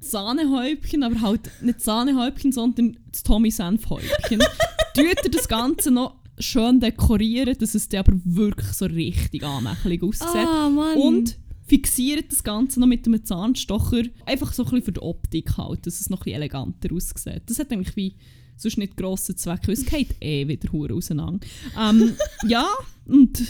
[0.00, 4.38] Sahnehäubchen, aber halt nicht Sahnehäubchen, sondern das Tommy Senfhäubchen.
[4.94, 10.02] Tut ihr das Ganze noch schön dekorieren, dass es dann aber wirklich so richtig anmächtig
[10.02, 10.28] aussieht.
[10.46, 10.68] Ah.
[10.96, 11.36] Und
[11.66, 14.02] fixiert das Ganze noch mit einem Zahnstocher.
[14.26, 17.42] Einfach so ein bisschen für die Optik halt, dass es noch ein bisschen eleganter aussieht.
[17.46, 18.16] Das hat eigentlich wie
[18.56, 21.46] sonst nicht grossen Zweck, weil es geht eh wieder hure auseinander.
[21.78, 22.14] Ähm,
[22.48, 22.66] ja,
[23.06, 23.42] und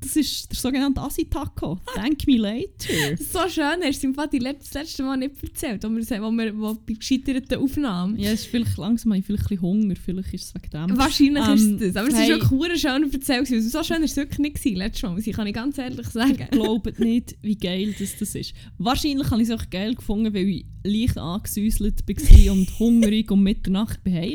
[0.00, 1.78] das ist der sogenannte Assi-Taco.
[1.94, 3.16] Thank me later.
[3.32, 6.74] so schön, hast du let- das letzte Mal nicht erzählt, wo wir, wo wir wo
[6.74, 8.18] bei gescheiterten Aufnahmen.
[8.18, 10.98] Ja, es ist vielleicht langsam, ich vielleicht ein Hunger, vielleicht ist es wegen dem.
[10.98, 11.96] Wahrscheinlich Ähm, ist es das.
[11.96, 12.22] Aber es hey.
[12.24, 13.46] ist wirklich hure schön erzählt.
[13.46, 13.68] gewesen.
[13.70, 16.06] So schön war es wirklich nicht gewesen, letztes Mal, muss ich, kann ich ganz ehrlich
[16.08, 16.48] sagen.
[16.50, 18.54] glaubt nicht, wie geil das, das ist.
[18.78, 23.42] Wahrscheinlich habe ich es auch geil gefunden, weil ich leicht angesäuselt war und hungrig um
[23.42, 24.34] Mitternacht bin.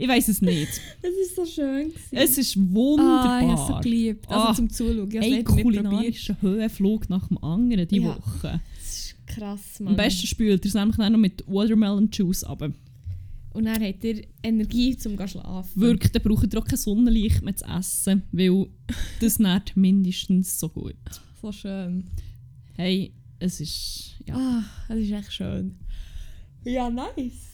[0.00, 0.68] Ich weiß es nicht.
[1.02, 1.88] Es war so schön.
[1.88, 2.16] Gewesen.
[2.16, 3.40] Es ist ah, ich wunderbar.
[3.42, 4.28] habe es so geliebt.
[4.30, 4.54] Also Ah.
[4.54, 5.10] zum Zuschauen.
[5.14, 8.16] Es Ein kulinarischer Höhenflug nach dem anderen diese Ja.
[8.16, 8.60] Woche.
[8.78, 9.88] Das ist krass, Mann.
[9.88, 12.72] Am besten spült ihr es nämlich noch mit Watermelon Juice aber
[13.52, 15.80] Und dann hat er Energie zum zu schlafen.
[15.80, 18.68] Wirklich, dann braucht ihr auch kein Sonnenlicht mehr zu essen, weil
[19.20, 20.94] das nährt mindestens so gut.
[21.42, 22.04] So schön.
[22.74, 24.14] Hey, es ist...
[24.26, 24.34] Ja.
[24.34, 25.76] Ah, das ist echt schön.
[26.64, 27.49] Ja, nice.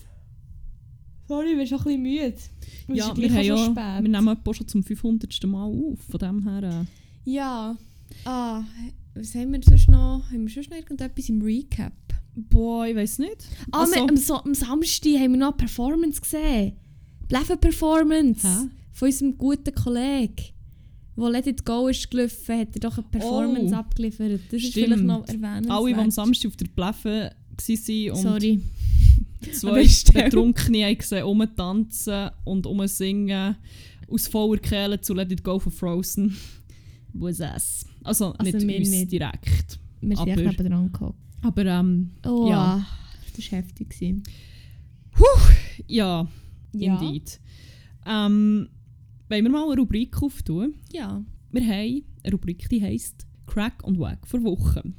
[1.29, 2.35] Sorry, ich bin schon ein bisschen müde.
[2.35, 2.51] Es
[2.97, 5.45] Ja, ist wir, haben ja, schon wir nehmen etwa schon zum 500.
[5.47, 5.99] Mal auf.
[6.09, 6.63] Von dem her.
[6.63, 7.77] Äh, Ja.
[8.25, 8.63] Ah,
[9.15, 10.23] was haben wir sonst noch?
[10.31, 11.93] Haben wir sonst noch irgendetwas im Recap?
[12.37, 13.45] Boah, ich weiß nicht.
[13.73, 16.73] Ah, Also- wir, am, so am Samstag haben wir noch eine Performance gesehen.
[17.29, 18.47] Bleffen-Performance.
[18.47, 18.69] Hä?
[18.93, 20.35] Von unserem guten Kollegen.
[21.17, 24.41] Wo Let It Go ist gelaufen, hat er doch eine Performance Oh, abgeliefert.
[24.51, 24.87] Das ist stimmt.
[24.87, 25.71] vielleicht noch erwähnenswert.
[25.71, 28.61] Alle, die am Samstag auf der Pläffe waren und Sorry.
[29.53, 29.87] Zwei
[30.25, 33.57] Betrunkene haben gesehen, rumtanzen und rumsingen
[34.09, 36.37] aus voller Kehle zu Let It Go von Frozen.
[37.13, 37.87] Was es?
[38.05, 39.13] Also, Also nicht uns nicht.
[39.13, 39.79] direkt.
[40.01, 41.15] Wir sind echt Aber- neben dran gekommen.
[41.43, 42.87] Aber ähm, Oh, Ja.
[43.37, 43.89] das war heftig.
[43.91, 44.23] gewesen.
[45.87, 46.27] ja,
[46.73, 47.01] Ja.
[47.01, 47.41] indeed.
[48.07, 48.69] Ähm,
[49.29, 50.75] wollen wir mal eine Rubrik auftun?
[50.93, 51.23] Ja.
[51.51, 54.95] Wir haben eine Rubrik, die heisst Crack und Wack vor Wochen.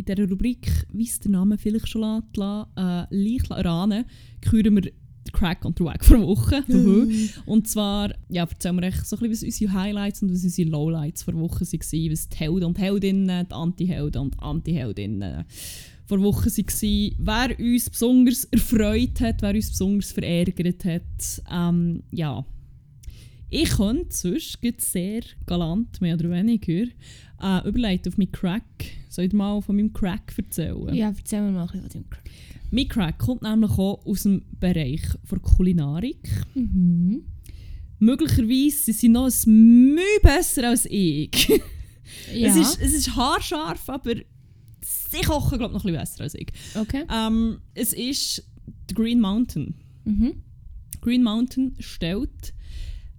[0.00, 4.06] In dieser Rubrik, wie es der Name vielleicht schon lässt, äh, leicht erahnen,
[4.40, 4.92] küren wir den
[5.32, 7.28] Crack und den Wack vor Wochen.
[7.46, 10.70] und zwar ja, erzählen wir echt so ein bisschen, was unsere Highlights und was unsere
[10.70, 15.44] Lowlights vor Wochen waren, was die Helden und Heldinnen, die Anti-Helden und Anti-Heldinnen
[16.06, 21.42] vor Wochen waren, wer uns besonders erfreut hat, wer uns besonders verärgert hat.
[21.52, 22.44] Ähm, ja,
[23.52, 26.86] ich könnte sonst sehr galant, mehr oder weniger,
[27.40, 28.64] äh, überleiten auf meinen Crack.
[29.08, 30.94] Soll ich mal von meinem Crack erzählen?
[30.94, 32.30] Ja, erzähl mir mal ein bisschen von dem Crack.
[32.70, 36.28] Mein Crack kommt nämlich auch aus dem Bereich der Kulinarik.
[36.54, 37.22] Mhm.
[37.98, 41.48] Möglicherweise sind sie noch ein Mühe besser als ich.
[42.34, 42.48] Ja.
[42.48, 44.14] es, ist, es ist haarscharf, aber
[44.80, 46.48] sie kochen glaube ich noch ein bisschen besser als ich.
[46.74, 47.04] okay.
[47.12, 48.44] Ähm, es ist
[48.90, 49.74] die Green Mountain.
[50.04, 50.42] Mhm.
[51.00, 52.52] Green Mountain stellt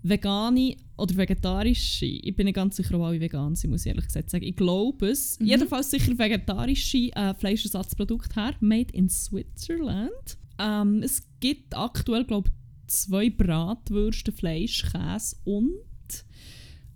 [0.03, 4.05] vegane oder vegetarische, ich bin nicht ganz sicher, ob alle vegan sind, muss ich ehrlich
[4.05, 4.43] gesagt sagen.
[4.43, 5.39] Ich glaube es.
[5.39, 5.45] Mhm.
[5.47, 10.37] Jedenfalls sicher vegetarische äh, Fleischersatzprodukte her, made in Switzerland.
[10.59, 15.71] Ähm, es gibt aktuell, glaube ich, zwei Bratwürste, Fleisch, Käse und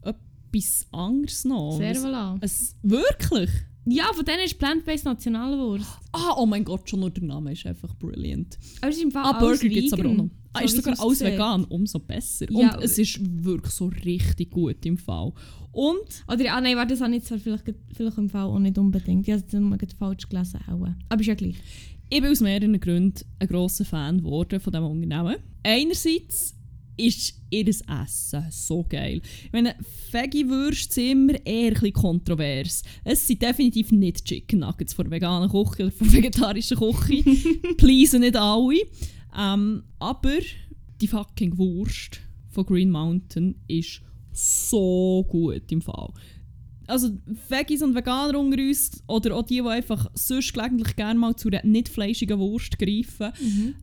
[0.02, 1.80] etwas anderes noch.
[1.80, 2.38] Voilà.
[2.42, 3.50] es, wirklich?
[3.88, 5.86] Ja, von denen ist Plant-Based Nationalwurst.
[6.12, 8.58] Ah, oh mein Gott, schon nur der Name ist einfach brilliant.
[8.82, 10.30] Aber es ist im Fall Ah, Burger gibt es aber auch noch.
[10.54, 12.48] Ah, So ist sogar es alles vegan, umso besser.
[12.50, 15.34] Ja, und es ist wirklich so richtig gut im Fall.
[15.72, 18.78] Und Oder, ah nein, warte, das habe ich zwar vielleicht, vielleicht im Fall auch nicht
[18.78, 19.28] unbedingt.
[19.28, 20.60] Ich habe es gerade falsch gelesen.
[20.68, 20.88] Auch.
[21.10, 21.58] Aber ist ja gleich.
[22.10, 25.36] ich bin aus mehreren Gründen ein grosser Fan geworden von diesem Unternehmen.
[25.64, 26.56] Einerseits
[26.98, 29.22] ist ihr Essen so geil.
[29.46, 29.76] Ich meine,
[30.12, 32.84] Veggie-Würste sind immer eher ein bisschen kontrovers.
[33.04, 37.24] Es sind definitiv nicht Chicken Nuggets von der veganen Küche oder von der vegetarischen Küche.
[37.78, 38.82] Please nicht alle.
[39.38, 40.40] Ähm, aber
[41.02, 46.12] die fucking Wurst von Green Mountain ist so gut im Fall.
[46.88, 47.10] Also
[47.50, 51.48] Veggies und Veganer unter uns oder auch die, die einfach sonst gelegentlich gerne mal zu
[51.48, 53.34] einer nicht fleischigen Wurst greifen,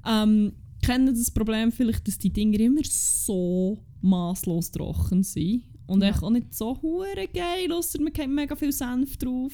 [0.06, 5.62] ähm, kennen das Problem vielleicht, dass die Dinger immer so maßlos trocken sind.
[5.86, 6.08] Und Ja.
[6.10, 9.52] echt auch nicht so hure geil, ausser man hat mega viel Senf drauf.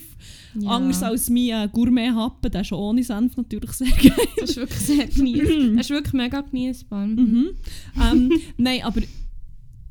[0.58, 0.70] Ja.
[0.70, 4.26] Anders als mein äh, Gourmet-Happen, der ist schon ohne Senf natürlich sehr geil.
[4.38, 5.68] Das ist wirklich sehr genießbar.
[5.76, 7.06] das ist wirklich mega genießbar.
[7.06, 7.48] Mhm.
[8.00, 9.00] ähm, nein, aber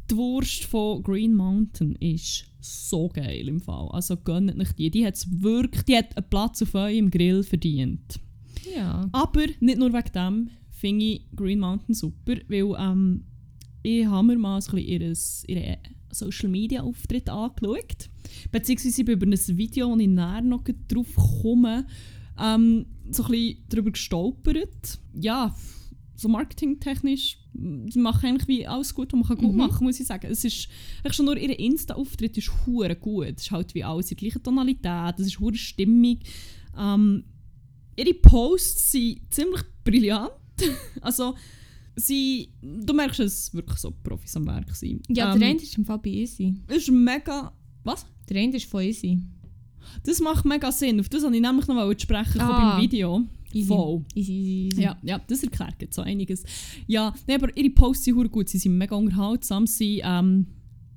[0.09, 3.89] die Wurst von Green Mountain ist so geil im Fall.
[3.91, 4.89] Also gönnt nicht die.
[4.89, 8.19] Die, hat's wirklich, die hat einen Platz auf eurem Grill verdient.
[8.73, 9.09] Ja.
[9.11, 13.23] Aber nicht nur wegen dem finde ich Green Mountain super, weil ähm,
[13.83, 15.77] ich habe mir mal so ein bisschen ihren
[16.11, 18.09] Social Media Auftritt angeschaut.
[18.51, 21.07] Beziehungsweise ich bin über ein Video, wo ich näher noch drauf
[21.41, 21.85] komme,
[22.39, 24.99] ähm, so ein bisschen darüber gestolpert.
[25.13, 25.55] Ja,
[26.15, 29.57] so marketingtechnisch, sie machen eigentlich wie alles gut, was man gut Mhm.
[29.57, 30.27] machen kann, muss ich sagen.
[30.29, 30.67] Es ist
[30.99, 33.33] eigentlich schon nur ihr Insta-Auftritt ist hure gut.
[33.37, 36.19] Es ist halt wie alles in der gleichen Tonalität, es ist hure stimmig.
[36.77, 37.23] Ähm,
[37.95, 40.31] ihre Posts sind ziemlich brillant.
[41.01, 41.35] also,
[41.95, 45.03] sie, du merkst, es wirklich so Profis am Werk sind.
[45.09, 46.55] Ja, ähm, der eine ist im Fall bei Easy.
[46.67, 47.51] ist mega...
[47.83, 48.05] Was?
[48.29, 49.19] Der eine ist von Easy.
[50.03, 50.99] Das macht mega Sinn.
[50.99, 52.75] Auf das wollte ich nämlich noch sprechen Ah.
[52.75, 53.23] beim Video.
[53.53, 53.67] Easy.
[53.67, 54.03] Voll.
[54.13, 54.81] Easy, easy, easy.
[54.81, 56.43] Ja, ja, das erklärt jetzt so einiges.
[56.85, 58.49] Ja, nee, aber ihre Posts sind gut.
[58.49, 59.65] Sie sind mega unterhaltsam.
[59.65, 60.47] Sie, ähm,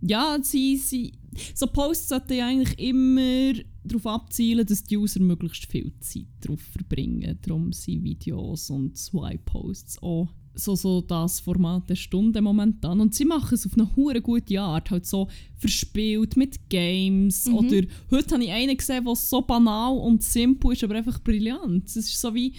[0.00, 1.12] ja, sie, sie,
[1.54, 3.52] so Posts sollten ja eigentlich immer
[3.84, 7.38] darauf abzielen, dass die User möglichst viel Zeit darauf verbringen.
[7.42, 13.00] Darum sind Videos und Swipe-Posts auch so, so das Format der Stunde momentan.
[13.00, 14.90] Und sie machen es auf eine hure gute Art.
[14.90, 17.46] Halt so verspielt mit Games.
[17.46, 17.54] Mhm.
[17.54, 21.86] Oder heute habe ich einen gesehen, der so banal und simpel ist, aber einfach brillant.
[21.86, 22.54] Es ist so wie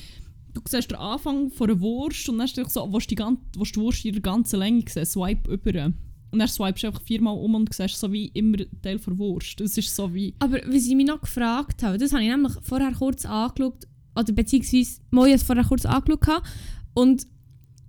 [0.54, 3.24] du siehst den Anfang von einer Wurst und dann hast du so, willst du die,
[3.58, 5.94] willst die Wurst in der ganzen Länge sehen, swipe über.
[6.32, 9.60] Und dann swipest du einfach viermal um und siehst so wie immer Teil der Wurst.
[9.60, 10.34] Das ist so wie...
[10.40, 14.34] Aber wie sie mich noch gefragt haben, das habe ich nämlich vorher kurz angeschaut, oder
[14.34, 16.48] beziehungsweise ich es vorher kurz angeschaut habe,
[16.94, 17.28] und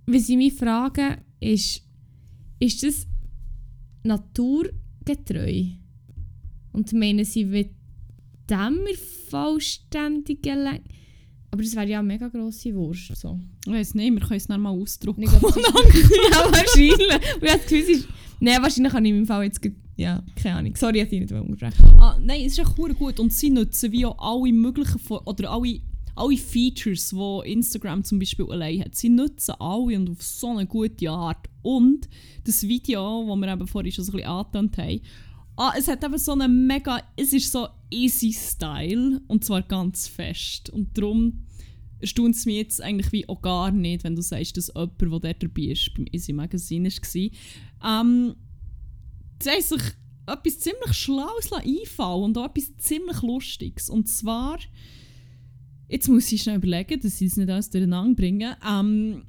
[0.05, 1.83] wie sie mich fragen, ist,
[2.59, 3.07] ist das
[4.03, 5.63] naturgetreu?
[6.73, 7.71] Und meinen sie mit
[8.49, 8.97] dem in
[9.29, 10.83] vollständigen Länge.
[11.53, 13.15] Aber das wäre ja eine mega grosse Wurst.
[13.15, 13.39] So.
[13.67, 15.21] Ich weiß nicht, wir können es dann mal ausdrucken.
[15.21, 16.93] Ich ja, wahrscheinlich.
[16.93, 18.07] Und ich habe das Gefühl, es ist...
[18.39, 19.61] Nein, wahrscheinlich kann ich in meinem Fall jetzt...
[19.95, 20.75] Ja, keine Ahnung.
[20.75, 23.91] Sorry, ich hätte dich nicht unterbrechen Ah, nein, es ist echt gut und sie nutzen
[23.91, 25.79] wie auch alle möglichen oder alle,
[26.15, 28.95] alle Features, die Instagram zum Beispiel allein hat.
[28.95, 31.47] Sie nutzen alle und auf so eine gute Art.
[31.61, 32.09] Und
[32.45, 35.01] das Video, das wir eben vorhin schon so ein bisschen angetönt haben,
[35.55, 40.07] ah, es hat eben so einen mega, es ist so easy Style und zwar ganz
[40.07, 40.69] fest.
[40.69, 41.45] Und darum
[41.99, 45.33] erstaunt es mich jetzt eigentlich wie auch gar nicht, wenn du sagst, dass jemand, der
[45.35, 48.01] dabei ist, beim Easy Magazine war.
[48.01, 48.35] Ähm,
[49.41, 49.81] sie haben sich
[50.25, 53.89] etwas ziemlich Schlaues einfallen und auch etwas ziemlich Lustiges.
[53.89, 54.57] Und zwar,
[55.89, 58.55] jetzt muss ich schnell überlegen, dass sie es nicht alles durcheinander bringen.
[58.67, 59.23] Ähm,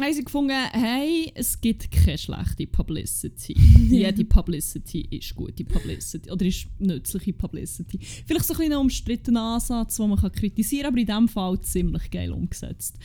[0.00, 3.54] haben sie gefunden, hey, es gibt keine schlechte Publicity.
[3.90, 7.98] Jede Publicity ist gute Publicity oder ist nützliche Publicity.
[8.26, 11.28] Vielleicht so ein bisschen ein umstrittener Ansatz, den man kann kritisieren kann, aber in diesem
[11.28, 12.98] Fall ziemlich geil umgesetzt.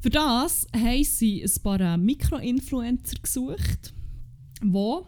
[0.00, 3.94] Für das haben sie ein paar Mikro-Influencer gesucht,
[4.62, 4.98] die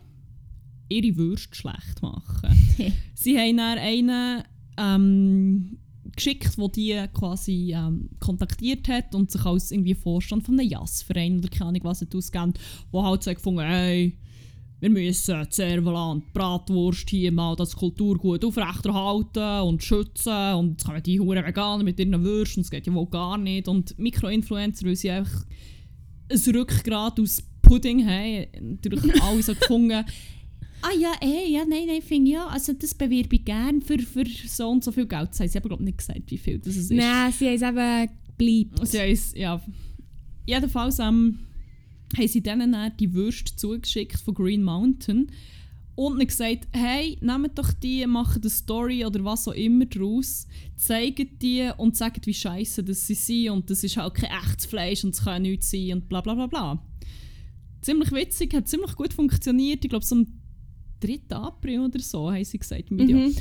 [0.90, 2.72] ihre Würste schlecht machen.
[3.14, 4.42] Sie haben dann einen
[4.76, 5.78] ähm,
[6.20, 11.38] geschickt, der die quasi ähm, kontaktiert hat und sich als irgendwie Vorstand von einem Jazzverein
[11.38, 12.58] oder keine Ahnung was auskennt,
[12.90, 14.16] wo halt so gefunden hey,
[14.80, 21.20] wir müssen Servalant, Bratwurst hier mal das Kulturgut aufrechterhalten und schützen und jetzt kommen die
[21.20, 25.10] Huren Veganer mit ihren Würsten, das geht ja wohl gar nicht und Mikroinfluencer, weil sie
[25.10, 25.44] einfach
[26.30, 28.46] ein Rückgrat aus Pudding haben,
[28.80, 30.04] natürlich alle so gefunden,
[30.82, 33.98] ah ja, eh, ja, nein, nein, finde ich ja, also das bewerbe ich gerne für,
[33.98, 35.30] für so und so viel Geld.
[35.30, 36.90] Das haben sie aber glaube nicht gesagt, wie viel das ist.
[36.90, 38.86] Nein, sie haben es eben bleibt.
[38.88, 39.60] Sie haben es, ja.
[40.46, 41.38] Jedenfalls ähm,
[42.16, 45.30] haben sie denen dann die Würste zugeschickt von Green Mountain
[45.94, 50.46] und ihnen gesagt, hey, nehmt doch die, macht eine Story oder was auch immer draus,
[50.76, 54.66] zeigt die und sagt, wie scheiße das sie sind und das ist halt kein echtes
[54.66, 56.82] Fleisch und es kann nichts sein und bla bla bla bla.
[57.82, 59.84] Ziemlich witzig, hat ziemlich gut funktioniert.
[59.84, 60.24] Ich glaube, so
[61.00, 61.20] 3.
[61.36, 63.16] April oder so, haben sie gesagt im Video.
[63.18, 63.34] Mhm.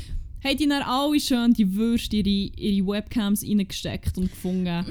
[0.43, 4.85] Haben die dann alle schön die Würste ihre, ihre Webcams reingesteckt und gefunden,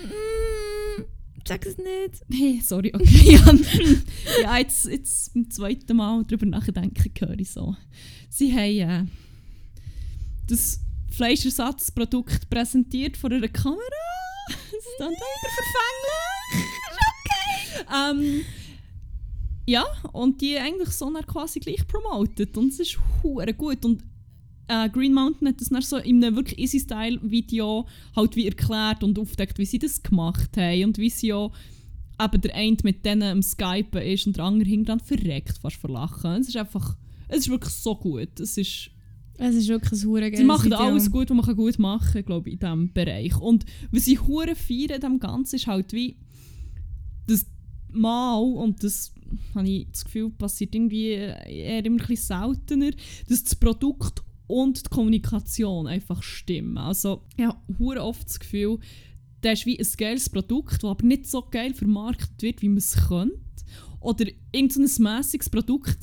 [0.99, 1.03] Mm,
[1.47, 2.23] sag es nicht.
[2.31, 3.39] Hey, sorry, okay.
[4.43, 7.75] Ja, jetzt, jetzt beim zweiten Mal darüber nachdenken, höre ich so.
[8.29, 9.07] Sie haben äh,
[10.47, 13.79] das Fleischersatzprodukt präsentiert vor einer Kamera.
[14.49, 15.51] Das ist dann wieder
[17.91, 18.41] verfänglich.
[18.41, 18.45] ähm,
[19.69, 22.57] ja, und die eigentlich so dann quasi gleich promotet.
[22.57, 23.85] Und es ist hure gut.
[23.85, 24.03] Und
[24.67, 29.19] äh, Green Mountain hat das dann so in einem wirklich Easy-Style-Video halt wie erklärt und
[29.19, 31.51] aufdeckt, wie sie das gemacht haben und wie sie ja
[32.19, 35.77] eben der eine mit denen am Skypen ist und der andere hinten dran verreckt, fast
[35.77, 36.41] vor Lachen.
[36.41, 36.97] Es ist einfach,
[37.29, 38.41] es ist wirklich so gut.
[38.41, 38.91] Es ist,
[39.37, 42.49] Es ist wirklich ein hure sie machen alles gut, was man gut machen kann, glaube
[42.49, 43.39] ich, in diesem Bereich.
[43.39, 46.17] Und was ich hure feiere dem Ganzen ist halt wie,
[47.27, 47.45] das
[47.91, 49.13] Mal, und das
[49.55, 52.91] habe ich das Gefühl, passiert irgendwie eher immer ein bisschen seltener,
[53.29, 56.79] dass das Produkt und die Kommunikation einfach stimmen.
[56.79, 58.79] Also, ich habe oft das Gefühl,
[59.41, 62.79] das ist wie ein geiles Produkt, das aber nicht so geil vermarktet wird, wie man
[62.79, 63.39] es könnte.
[64.01, 65.99] Oder irgendein so mässiges Produkt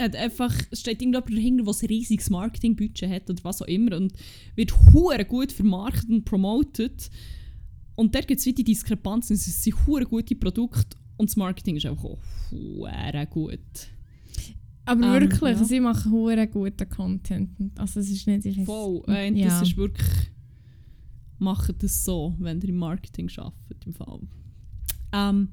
[0.00, 4.12] hat einfach, steht irgendjemand dahinter, der ein riesiges Marketingbudget hat oder was auch immer und
[4.54, 7.10] wird hure gut vermarktet und promotet.
[7.94, 9.34] Und da gibt es wie die Diskrepanzen.
[9.34, 12.18] Es sind hure gute Produkte und das Marketing ist einfach auch
[12.50, 13.60] hure gut.
[14.84, 15.64] Aber Ähm, wirklich, ja.
[15.64, 17.50] sie machen hure guten Content.
[17.78, 18.44] Also es ist nicht...
[18.46, 19.02] Ich Voll.
[19.08, 19.48] Äh, Ja.
[19.48, 20.30] Das ist wirklich.
[21.38, 23.86] Macht das so, wenn ihr im Marketing arbeitet.
[23.86, 24.20] Im Fall.
[25.12, 25.48] Ähm,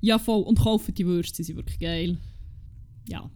[0.00, 0.42] ja, voll.
[0.42, 2.18] Und kaufen die Würste, die sind wirklich geil.
[3.08, 3.30] Ja.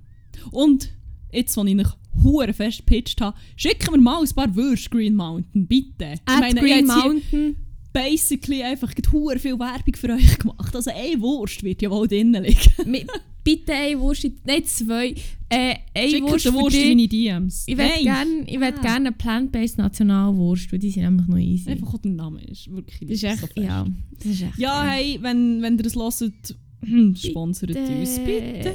[0.51, 0.93] Und
[1.33, 1.93] jetzt, als ich euch
[2.23, 6.15] hure fest gepitcht habe, schicken wir mal ein paar Würste Green Mountain, bitte.
[6.25, 7.57] At ich Green jetzt hier Mountain.
[7.95, 10.75] Basically einfach hure viel Werbung für euch gemacht.
[10.75, 13.07] Also eine Wurst wird ja wohl drinnen liegen.
[13.45, 15.15] Bitte eine Wurst, nein zwei.
[15.51, 17.65] Äh, eine Wurst eine Wurst in meine DMs.
[17.67, 18.47] Ich würde Nein.
[18.47, 18.83] gerne Ah.
[18.83, 21.71] gern eine Plant-Based Nationalwurst, weil die sind nämlich noch easy.
[21.71, 23.87] Einfach auch der Name ist wirklich das ist echt, ja.
[24.17, 26.57] Das ist echt Ja, hey, wenn, wenn ihr das hört,
[27.19, 28.73] sponsert uns bitte.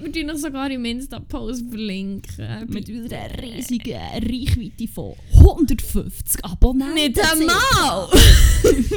[0.00, 2.66] Wir tun noch sogar im Insta-Post verlinken.
[2.68, 6.94] Mit unserer riesigen Reichweite von 150 Abonnenten.
[6.94, 8.08] Nicht einmal!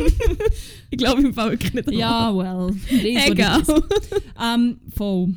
[0.89, 1.99] ich glaube im Fall wirklich nicht einmal.
[1.99, 2.75] Ja, well.
[3.31, 3.63] Egal.
[4.39, 5.33] Ähm, voll.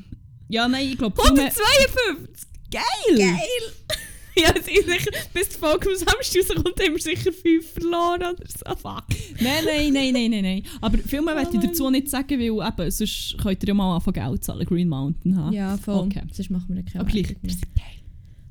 [0.49, 1.23] Ja, nein, ich glaube...
[1.23, 2.47] 152!
[2.71, 2.83] Geil!
[3.17, 3.99] Geil!
[4.43, 8.77] ja, sicher, bis die Folge am Samstag rauskommt, haben wir sicher 5 verloren oder so.
[8.77, 9.05] Fuck.
[9.41, 10.63] Nein, nein, nein, nein, nein, nein.
[10.81, 13.75] Aber viel mehr möchte ich Oh dazu nicht sagen, weil eben, sonst könnt ihr ja
[13.75, 15.53] mal anfangen Geld zahlen, Green Mountain haben.
[15.53, 16.07] Ja, voll.
[16.07, 16.23] Okay.
[16.33, 17.57] Sonst machen wir keine Aber gleich, geil.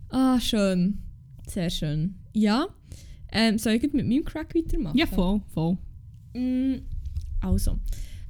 [0.10, 1.00] Ah, schön.
[1.48, 2.16] Sehr schön.
[2.34, 2.68] Ja.
[3.32, 4.98] Ähm, soll ich mit meinem Crack weitermachen?
[4.98, 5.78] Ja, voll, voll.
[6.34, 6.82] Mm,
[7.42, 7.80] Also.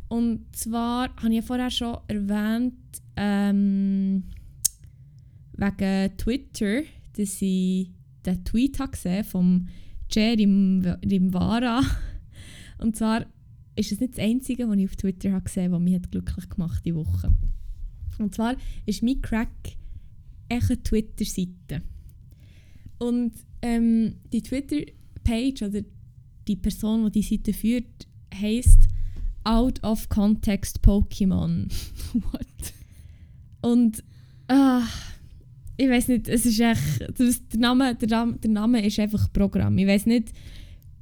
[0.09, 2.73] Und zwar habe ich ja vorher schon erwähnt,
[3.15, 4.23] ähm,
[5.53, 6.81] wegen Twitter,
[7.19, 7.91] dass ich
[8.25, 9.67] den Tweet habe gesehen vom
[10.09, 10.45] Jerry
[11.05, 11.81] Rimvara.
[12.77, 13.25] Und zwar
[13.75, 16.11] ist es nicht das Einzige, was ich auf Twitter habe gesehen habe, was mich hat
[16.11, 17.33] glücklich gemacht die Woche.
[18.17, 18.55] Und zwar
[18.85, 19.49] ist mein Crack
[20.49, 21.81] eine Twitter-Seite.
[22.97, 25.81] Und ähm, die Twitter-Page oder
[26.47, 28.87] die Person, die die Seite führt, heisst
[29.43, 31.69] Out of Context Pokémon.
[32.13, 32.73] What?
[33.61, 34.03] Und
[34.47, 34.83] ah,
[35.79, 37.09] ich weiß nicht, es ist echt.
[37.17, 39.77] Das, der, Name, der, Name, der Name ist einfach Programm.
[39.77, 40.33] Ich weiß nicht,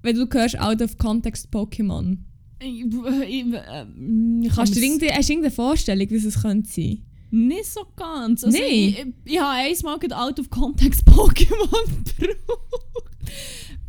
[0.04, 2.18] wenn du hörst Out of Context Pokémon.
[2.60, 2.86] Ich,
[3.28, 7.04] ich, ähm, ich Kannst du hast du irgendeine Vorstellung, wie es könnte sein?
[7.32, 8.44] Nicht so ganz.
[8.44, 8.90] Also Nee.
[8.90, 11.88] Ich, ich, ich habe einmal gerade out of context Pokémon
[12.20, 12.94] gebraucht.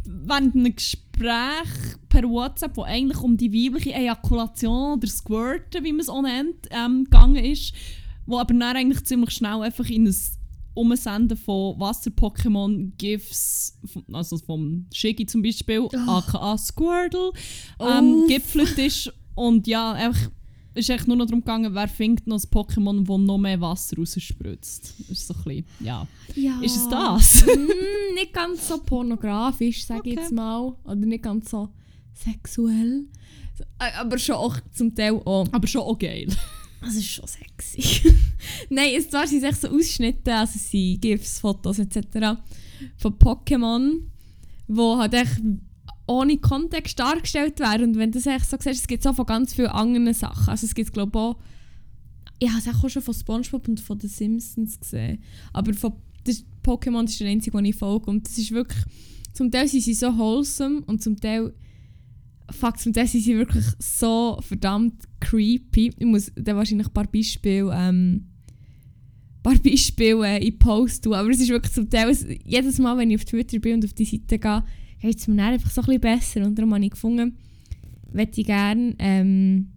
[0.07, 6.01] Während einem Gespräch per WhatsApp, wo eigentlich um die weibliche Ejakulation oder Squirten, wie man
[6.01, 7.75] es auch nennt, ähm, gegangen ist,
[8.25, 10.15] wo aber dann eigentlich ziemlich schnell einfach in ein
[10.79, 13.79] Umsenden von Wasser-Pokémon-GIFs,
[14.13, 17.33] also vom Shiggy zum Beispiel, aka Squirtle,
[17.81, 18.27] ähm, Oh.
[18.27, 19.13] gipfelt ist.
[19.35, 20.31] Und ja, einfach
[20.75, 23.97] ist echt nur noch darum gegangen, wer findet noch ein Pokémon, das noch mehr Wasser
[23.97, 24.95] rausspritzt.
[25.11, 26.07] Ist so ein bisschen, ja.
[26.37, 26.61] Ja.
[26.61, 27.45] Ist es das?
[27.47, 30.23] Mm, nicht ganz so pornografisch, sage ich Okay.
[30.23, 30.75] jetzt mal.
[30.85, 31.69] Oder nicht ganz so
[32.15, 33.07] sexuell.
[33.81, 35.49] Äh, Aber schon auch zum Teil auch.
[35.53, 36.29] Aber schon auch geil.
[36.81, 38.15] Das ist schon sexy.
[38.71, 42.39] Nein, es zwar sind es echt so Ausschnitte, also es sind GIFs, Fotos etc.
[42.97, 44.01] von Pokémon,
[44.69, 45.41] wo halt echt
[46.07, 47.91] ohne Kontext dargestellt werden.
[47.91, 50.49] Und wenn du das echt so siehst, es gibt so von ganz vielen anderen Sachen.
[50.49, 51.37] Also es gibt glaube ich auch,
[52.39, 55.23] ich habe es auch schon von Spongebob und von den Simpsons gesehen.
[55.53, 55.95] Aber von
[56.65, 58.11] Pokémon ist der einzige, den ich folge.
[58.11, 58.85] Und das ist wirklich,
[59.33, 61.53] zum Teil sind sie so wholesome und zum Teil
[62.51, 65.93] Fuck, zum Teil sind sie wirklich so verdammt creepy.
[65.99, 68.27] Ich muss dann wahrscheinlich ein paar Beispiele, ähm,
[69.43, 71.15] paar Beispiele äh, in Post tun.
[71.15, 73.85] Aber es ist wirklich zum Teil, es- jedes Mal, wenn ich auf Twitter bin und
[73.85, 74.65] auf die Seite gehe,
[75.01, 76.45] geht es mir dann einfach so ein bisschen besser.
[76.47, 77.37] Und darum habe ich gefunden,
[78.13, 79.69] möchte ich gerne ähm,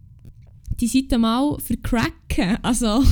[0.79, 2.57] die Seite mal vercracken.
[2.63, 3.03] Also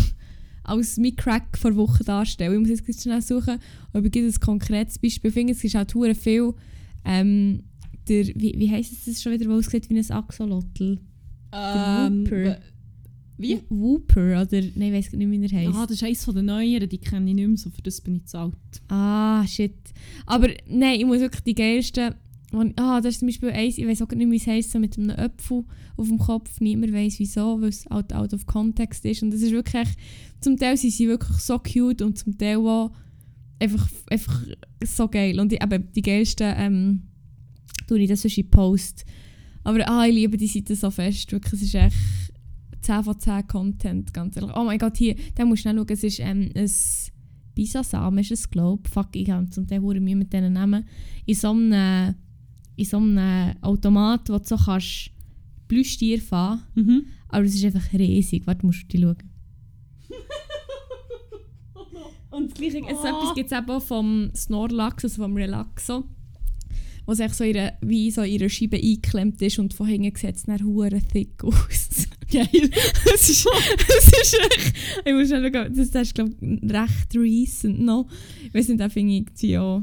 [0.63, 2.53] als mein Crack vor Woche darstellen.
[2.63, 3.57] Ich muss jetzt schnell suchen,
[3.93, 5.53] ob ich ein konkretes Beispiel finde.
[5.53, 6.53] Es ist halt hure viel
[7.05, 7.63] ähm,
[8.07, 10.99] der, wie, wie heisst es das schon wieder, wo es sieht wie ein Axolotl?
[11.51, 12.25] Ähm,
[13.37, 13.61] Wie?
[13.69, 15.75] Whooper, oder, nein, ich weiß nicht, wie er heisst.
[15.75, 18.01] Ah, das ist eines von den neueren, die kenne ich nicht mehr so, für das
[18.01, 18.53] bin ich zu alt.
[18.89, 19.75] Ah, shit.
[20.25, 22.15] Aber nein, ich muss wirklich die geilsten.
[22.77, 24.97] Ah, das ist zum Beispiel eins, ich weiß auch nicht, wie es heisst, so mit
[24.97, 25.63] einem Apfel
[25.95, 26.59] auf dem Kopf.
[26.59, 29.23] Niemand weiß wieso, weil es out, out of context ist.
[29.23, 29.87] Und das ist wirklich,
[30.41, 32.91] zum Teil sind sie wirklich so cute und zum Teil auch
[33.59, 34.43] einfach, einfach
[34.83, 35.39] so geil.
[35.39, 37.01] Und die, eben, die geilsten, ähm,
[37.87, 39.05] tue ich das in Post.
[39.63, 41.31] Aber ah, ich liebe die Seite so fest.
[41.31, 41.95] Wirklich, es ist echt
[42.81, 44.51] 10 von 10 Content, ganz ehrlich.
[44.55, 46.71] Oh mein Gott, hier, da musst du schnell schauen, es ist ähm, ein
[47.55, 48.91] Bisasam ist es, glaube ich.
[48.91, 50.85] Fuck, ich habe zum Teil hure Mühe mit diesen Namen.
[51.25, 52.15] In so einem,
[52.77, 55.11] in so einem Automat, wo du so kannst
[55.67, 57.05] Plüschtier fahren Mhm.
[57.27, 58.47] aber es ist einfach riesig.
[58.47, 59.17] Warte, musst du die schauen.
[62.31, 63.07] Und das Gleiche, es Oh.
[63.07, 66.05] etwas gibt es eben auch vom Snorlax, also vom Relaxo,
[67.17, 70.43] wo echt so ihre, wie so ihre Scheibe eingeklemmt ist und von hinten sieht es
[70.43, 72.07] dann hure thick aus.
[72.31, 72.47] Geil.
[73.15, 73.47] es, ist,
[73.97, 78.07] es ist echt, ich muss schnell schauen, das, ist glaube ich recht recent noch.
[78.45, 79.81] Ich weiß nicht, den finde ich irgendwie auch,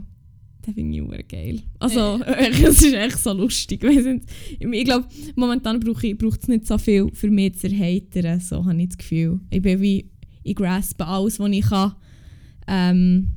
[0.64, 1.62] den finde ich hure geil.
[1.80, 3.82] Also, es ist echt so lustig.
[3.82, 4.24] Ich, nicht,
[4.60, 8.64] ich glaube, momentan brauche ich- braucht es nicht so viel für mich zu erheitern, so
[8.64, 9.40] habe ich das Gefühl.
[9.50, 10.08] Ich bin wie,
[10.44, 11.94] ich graspe alles, was ich kann,
[12.68, 13.28] ähm,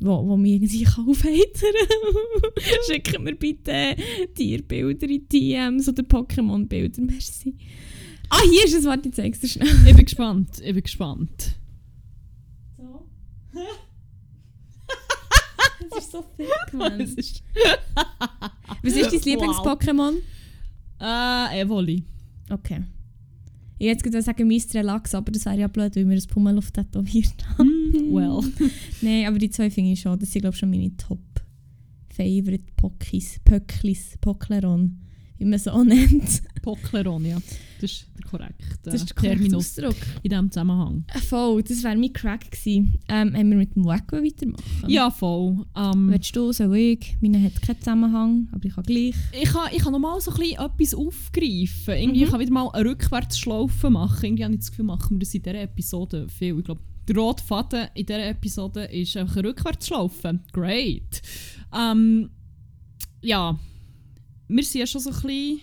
[0.00, 2.64] wo, wo mich irgendwie aufheitern kann.
[2.86, 3.96] Schickt mir bitte
[4.34, 7.56] Tierbilder in DMs oder Pokémon-Bilder, merci.
[8.28, 9.68] Ah, hier ist es, warte, ich zeig's dir schnell.
[9.86, 11.56] Ich bin gespannt, ich bin gespannt.
[12.76, 13.06] So.
[15.90, 17.00] das ist so thick, Mann.
[17.00, 17.42] Ist...
[18.82, 20.14] Was ist dein Lieblings-Pokémon?
[21.00, 22.04] Äh, Evoli.
[22.50, 22.82] Okay.
[23.80, 26.58] Ich jetzt gerade sagen Mist Relax, aber das wäre ja blöd, weil wir ein Pummel
[26.58, 27.70] auf tätowiert haben.
[27.94, 28.42] Hm, well.
[29.00, 30.18] Nein, aber die zwei finde ich schon.
[30.18, 33.40] Das sind, glaube ich, schon meine Top-Favorite Pokis.
[33.42, 35.00] Pöcklis, Pokleron,
[35.40, 36.42] wie man so nennt.
[36.62, 37.38] Pockleron, ja.
[37.80, 39.96] Das ist der korrekte Das ist der korrekte Terminus Ausdruck.
[40.22, 41.04] in diesem Zusammenhang.
[41.14, 42.98] Äh, Voll, das wäre mein Crack gewesen.
[43.08, 44.62] Ähm, haben wir mit dem Wacko weitermachen?
[44.86, 45.64] Ja, voll.
[45.74, 47.16] Ähm, Willst du, soll ich?
[47.22, 49.14] Meine hat keinen Zusammenhang, aber ich kann gleich.
[49.32, 51.94] ich kann, ich kann nochmal so ein bisschen etwas aufgreifen.
[51.94, 52.28] Irgendwie Mhm.
[52.30, 54.24] kann wieder mal eine Rückwärtsschlaufe machen.
[54.24, 56.58] Irgendwie habe ich das Gefühl, machen wir das in dieser Episode viel.
[56.58, 60.38] Ich glaube, der rote Faden in dieser Episode ist einfach eine Rückwärtsschlaufe.
[60.52, 61.22] Great.
[61.74, 62.28] Ähm,
[63.22, 63.58] ja,
[64.50, 65.60] wir sind ja schon so ein bisschen,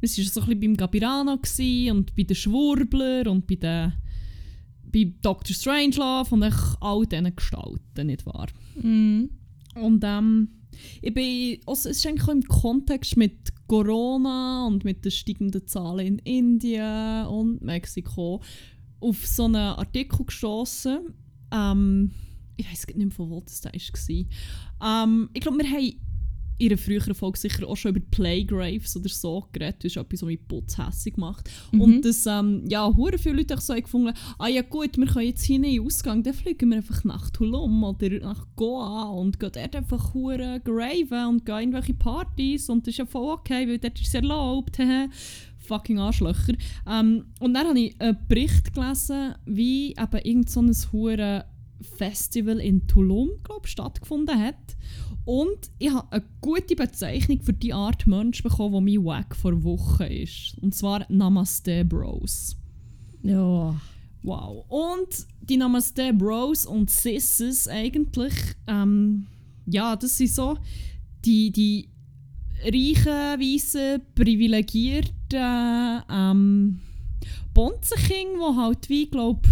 [0.00, 3.92] wir sind schon so ein bisschen beim Gabirano und bei den Schwurbler und bei den
[4.92, 5.54] bei Dr.
[5.54, 6.42] Strangelove und
[6.80, 8.46] all diesen Gestalten, nicht wahr?
[8.80, 9.30] Mhm.
[9.74, 10.48] Und ähm,
[11.02, 15.66] ich bin, also es ist eigentlich auch im Kontext mit Corona und mit den steigenden
[15.66, 18.42] Zahlen in Indien und Mexiko
[19.00, 20.98] auf so einen Artikel gestoßen.
[21.52, 22.12] Ähm,
[22.56, 25.04] ich weiß nicht mehr, von wo das da war.
[25.04, 25.92] Ähm, ich glaube, wir haben
[26.58, 29.84] in einer früheren Folge sicher auch schon über Playgraves oder so geredet.
[29.84, 31.50] Das ist etwas, was mich putzhässig macht.
[31.72, 31.80] Mhm.
[31.80, 35.26] Und das, ähm, ja, hure viele Leute haben so gefunden, ah ja gut, wir können
[35.26, 39.38] jetzt hier in den Ausgang, dann fliegen wir einfach nach Tulum oder nach Goa und
[39.38, 43.68] gehen dort einfach hure graven und gehen irgendwelche Partys und das ist ja voll okay,
[43.68, 44.78] weil dort ist es erlaubt.
[45.58, 46.54] Fucking Arschlöcher.
[46.88, 51.44] Ähm, und dann habe ich einen Bericht gelesen, wie eben irgend so ein hure
[51.80, 54.76] Festival in Tulum, glaube stattgefunden hat.
[55.24, 59.62] Und ich habe eine gute Bezeichnung für die Art Mensch bekommen, die mein Wack vor
[59.64, 60.56] Wochen ist.
[60.60, 62.56] Und zwar Namaste Bros.
[63.22, 63.74] Ja.
[64.22, 64.64] Wow.
[64.68, 68.34] Und die Namaste Bros und Sisses eigentlich,
[68.66, 69.26] ähm,
[69.66, 70.58] ja, das sind so
[71.24, 71.88] die, die
[72.64, 76.80] reichen, weißen, privilegierten ähm,
[77.52, 79.48] Bonzenkinder, die halt wie, glaube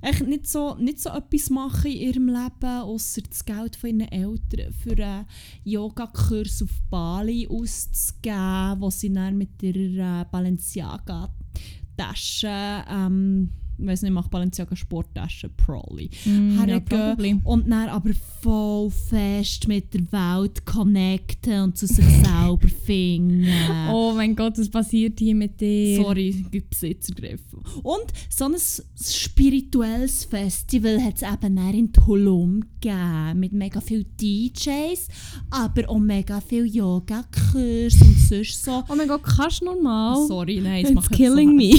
[0.00, 4.12] echt nicht so, nicht so etwas machen in ihrem Leben, außer das Geld von ihren
[4.12, 5.26] Eltern für einen
[5.64, 14.30] Yogakurs auf Bali auszugeben, wo sie dann mit ihrer äh, Balenciaga-Tasche, ähm, weiß nicht, macht
[14.30, 17.40] Balenciaga Sporttasche, probably, Mm, ja, hergehen probably.
[17.44, 18.10] und dann aber
[18.42, 23.46] voll fest mit der Welt connecten und zu sich selber finden.
[23.90, 25.96] Oh mein Gott, was passiert hier mit dir?
[26.02, 27.60] Sorry, ich hab Besitz ergriffen.
[27.82, 28.54] Und so ein
[29.00, 33.40] spirituelles Festival hat es eben dann in Tulum gegeben.
[33.40, 35.08] Mit mega vielen DJs,
[35.50, 38.82] aber auch mega viel Yoga-Kurs und sonst so.
[38.88, 40.26] Oh mein Gott, kannst du normal?
[40.26, 41.72] Sorry, nein, es macht killing so me.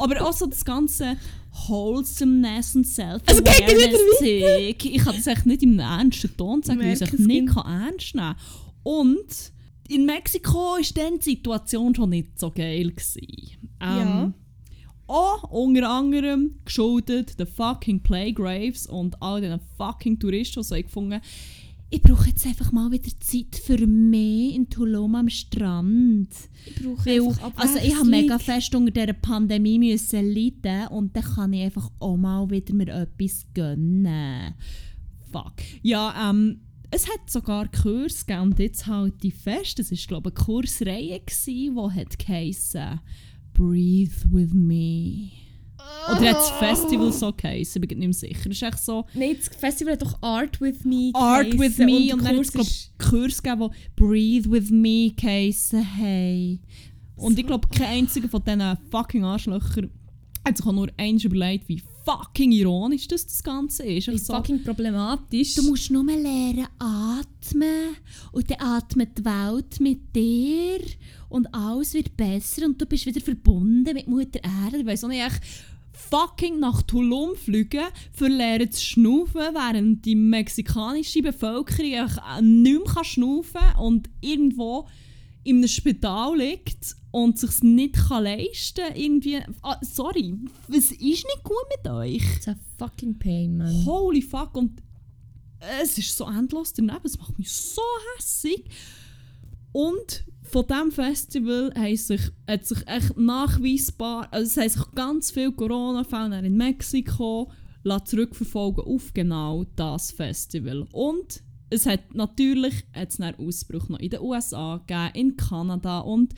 [0.02, 1.16] aber auch so das ganze
[1.68, 4.84] Wholesomeness und Self-Awareness-Zeug.
[4.84, 8.14] Ich kann das echt nicht im ernsten Ton sagen, weil ich es nicht kann ernst
[8.14, 8.36] nehmen kann.
[8.82, 9.52] Und
[9.88, 12.90] in Mexiko war dann die Situation schon nicht so geil.
[12.90, 13.70] Gewesen.
[13.80, 14.32] Ähm, Ja.
[15.08, 21.20] Auch unter anderem geschuldet den fucking Playgraves und all den fucking Touristen, die so gefunden
[21.88, 26.28] ich brauche jetzt einfach mal wieder Zeit für mich in Tulum am Strand.
[26.64, 31.16] Ich brauche Weil, einfach also ich habe mega fest unter dieser Pandemie müssen leiden und
[31.16, 34.54] dann kann ich einfach auch mal wieder mir etwas gönnen.
[35.30, 35.54] Fuck.
[35.82, 36.60] Ja, ähm,
[36.90, 39.78] es hat sogar Kurs gegeben und jetzt halt die fest.
[39.78, 43.00] Das war glaube ich eine Kursreihe, die hat geheissen
[43.54, 45.45] «Breathe with me».
[46.10, 47.82] Oder hat das Festival so geheissen?
[47.82, 48.40] Ich bin nicht mehr sicher.
[48.50, 52.12] Es ist echt so Nein, das Festival hat doch Art with Me «Art with me»
[52.14, 55.12] und, der dann hat es Kurs glaube ist- ich Kurs gegeben, die «Breathe with me»
[55.16, 56.60] geheissen haben.
[57.16, 59.90] Und ich glaube, kein einziger von diesen fucking Arschlöchern
[60.46, 64.06] hat sich auch nur eins überlegt, wie fucking ironisch das, das Ganze ist.
[64.06, 65.56] Ich so, fucking problematisch.
[65.56, 67.96] du musst nur lernen atmen
[68.30, 70.78] und dann atmet die Welt mit dir
[71.28, 74.78] und alles wird besser und du bist wieder verbunden mit Mutter Erde.
[74.78, 75.40] Ich weiss auch nicht, echt
[75.96, 82.94] fucking nach Tulum fliegen, für lernen zu schnaufen, während die mexikanische Bevölkerung einfach nicht mehr
[82.94, 84.86] kann schnaufen und irgendwo
[85.44, 88.96] in einem Spital liegt und sich nicht kann leisten kann.
[88.96, 90.34] Irgendwie, ah, sorry,
[90.68, 92.36] was ist nicht gut mit euch?
[92.36, 93.84] It's a fucking pain, man.
[93.86, 94.54] Holy fuck.
[94.56, 94.82] Und
[95.80, 97.00] es ist so endlos daneben.
[97.04, 97.82] Es macht mich so
[98.16, 98.64] hässig.
[99.72, 100.24] Und
[100.56, 105.52] von diesem Festival haben sich, hat sich echt nachweisbar, also es haben sich ganz viele
[105.52, 107.52] Corona-Fälle in Mexiko
[108.06, 110.86] zurückverfolgen auf genau das Festival.
[110.92, 116.32] Und es hat natürlich hat's einen Ausbruch noch in den USA gegeben, in Kanada und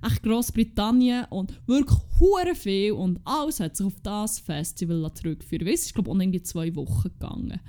[0.00, 5.02] echt Großbritannien und wirklich hure viel und alles hat sich auf das Festival.
[5.02, 7.60] Weil Es ist glaube ich auch irgendwie zwei Wochen gegangen.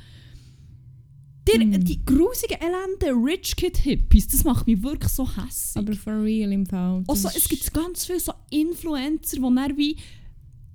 [1.48, 1.84] Die, Mm.
[1.84, 5.78] die grusigen, elenden Rich Kid Hippies, das macht mich wirklich so hässlich.
[5.78, 7.04] Aber for real im Fall.
[7.08, 9.96] Also, es gibt ganz viele so Influencer, die dann wie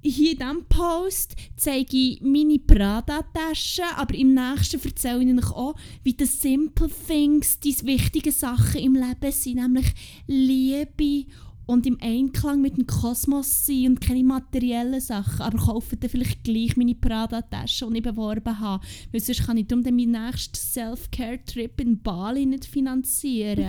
[0.04, 5.76] hier in diesem Post zeige ich meine Prada-Tasche, aber im nächsten erzähle ich Ihnen auch,
[6.02, 9.86] wie die Simple Things die wichtigen Sachen im Leben sind, nämlich
[10.26, 11.26] Liebe
[11.72, 16.44] und im Einklang mit dem Kosmos sein und keine materiellen Sachen, aber kaufen dann vielleicht
[16.44, 20.54] gleich meine Prada-Tasche, die ich beworben habe, weil sonst kann ich darum dann meinen nächsten
[20.54, 23.64] Self-Care-Trip in Bali nicht finanzieren.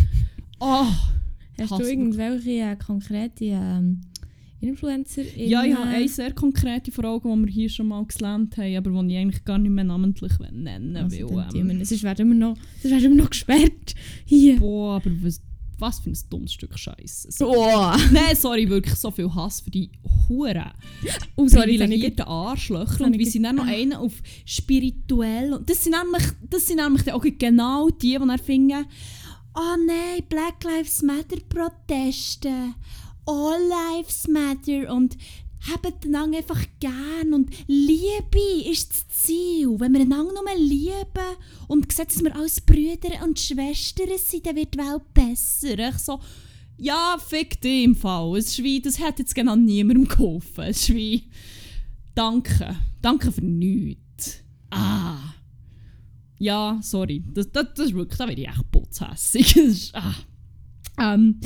[0.60, 0.86] oh,
[1.60, 4.00] Hast du irgendwelche äh, konkrete ähm,
[4.60, 5.22] Influencer.
[5.36, 9.02] Ja, ich habe eine sehr konkrete Frage, die wir hier schon mal gelernt haben, aber
[9.02, 11.44] die ich eigentlich gar nicht mehr namentlich nennen Also, will.
[11.50, 11.86] tun Ähm, nicht.
[11.86, 13.94] Sonst werden noch, wir noch gesperrt.
[14.24, 14.56] Hier.
[14.58, 15.40] boah, aber was,
[15.78, 17.30] was für ein dummes Stück Scheiße.
[17.32, 17.50] So.
[17.54, 19.90] Oh, Nein, sorry, wirklich so viel Hass für die
[20.28, 20.70] Huren.
[21.36, 24.12] oh sorry, privilegierten Arschlöcher und wie ich sie dann noch einen auf
[24.44, 28.86] spirituell und das sind nämlich, das sind nämlich auch genau die, die dann finden,
[29.54, 32.74] oh nein, Black Lives Matter Proteste,
[33.26, 35.16] All Lives Matter und
[35.72, 39.78] habt einander einfach gern und Liebe ist das Ziel.
[39.78, 41.36] Wenn wir einander nur lieben
[41.68, 45.78] und sehen, dass wir als Brüder und Schwestern sind, dann wird die Welt besser.
[45.88, 46.20] Ich so,
[46.76, 48.36] ja, fick dich im Fall.
[48.36, 50.64] Es wie, das hat jetzt genau niemandem geholfen.
[50.64, 51.30] Es wie,
[52.14, 52.76] danke.
[53.00, 54.40] Danke für nichts.
[54.70, 55.34] Ah.
[56.38, 57.22] Ja, sorry.
[57.32, 59.92] Das, das, das ist wirklich, da werde ich echt putzhässig.
[60.96, 61.14] Ah.
[61.14, 61.40] ähm,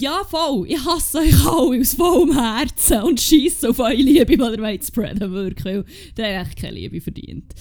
[0.00, 0.66] ja, voll.
[0.68, 4.84] Ich hasse euch alle aus vollem Herzen und scheisse auf eure Liebe, die ihr wollt
[4.84, 5.84] spreaden wirklich.
[6.16, 7.54] Weil ihr habt echt keine Liebe verdient.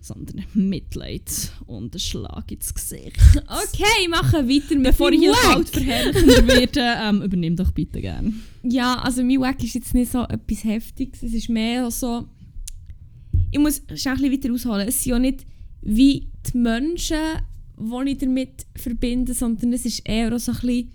[0.00, 3.18] Sondern Mitleid und einen Schlag ins Gesicht.
[3.46, 8.32] Okay, machen weiter mit Bevor ich hier kalt verherrlichender werde, ähm, übernimm doch bitte gerne.
[8.62, 11.22] Ja, also mein Wack ist jetzt nicht so etwas Heftiges.
[11.22, 12.26] Es ist mehr so...
[13.50, 14.88] Ich muss schnell ein bisschen weiter ausholen.
[14.88, 15.46] Es sind ja nicht
[15.82, 17.18] wie die Menschen,
[17.76, 20.92] die ich damit verbinde, sondern es ist eher so ein bisschen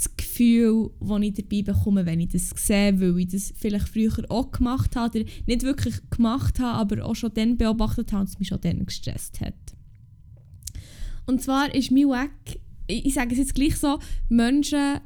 [0.00, 4.12] das Gefühl, das ich dabei bekomme, wenn ich das sehe, weil ich das vielleicht früher
[4.28, 8.28] auch gemacht habe, oder nicht wirklich gemacht habe, aber auch schon dann beobachtet habe und
[8.28, 9.54] es mich schon dann gestresst hat.
[11.26, 13.98] Und zwar ist mein Wack, ich sage es jetzt gleich so,
[14.28, 15.00] Menschen,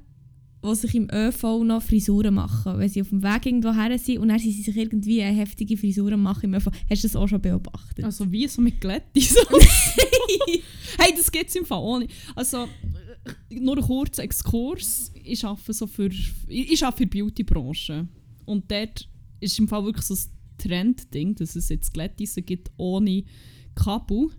[0.64, 4.18] die sich im ÖV noch Frisuren machen, wenn sie auf dem Weg irgendwo her sind
[4.18, 6.68] und dann sie sich irgendwie eine heftige Frisuren machen im ÖV.
[6.88, 8.04] Hast du das auch schon beobachtet?
[8.04, 9.36] Also wie so mit Glättis.
[10.98, 12.12] hey, das gibt es im Fall auch nicht.
[12.34, 12.66] Also,
[13.50, 15.12] nur ein kurzer Exkurs.
[15.14, 16.10] Ich arbeite, so für,
[16.48, 18.08] ich arbeite für die Beauty-Branche.
[18.44, 19.08] Und dort
[19.40, 23.24] ist im Fall wirklich so ein Trendding, dass es jetzt Glättisse gibt ohne
[23.74, 24.30] Kabel.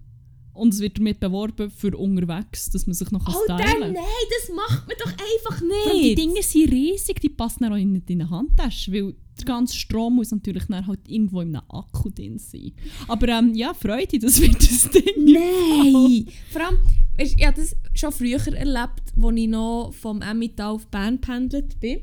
[0.56, 3.94] Und es wird damit beworben für unterwegs, dass man sich noch Oh, stylen kann.
[3.94, 4.04] nein,
[4.40, 6.04] das macht man doch einfach nicht.
[6.04, 10.16] Die Dinge sind riesig, die passen dann auch in deine Handtasche, weil der ganze Strom
[10.16, 12.72] muss natürlich dann halt irgendwo in einem Akku drin sein.
[13.08, 15.26] Aber ähm, ja, Freude, das wird das Ding.
[15.26, 16.26] Nein!
[16.52, 16.78] Vor allem,
[17.18, 22.00] ich habe das schon früher erlebt, als ich noch vom Emmental auf Bern pendelt bin.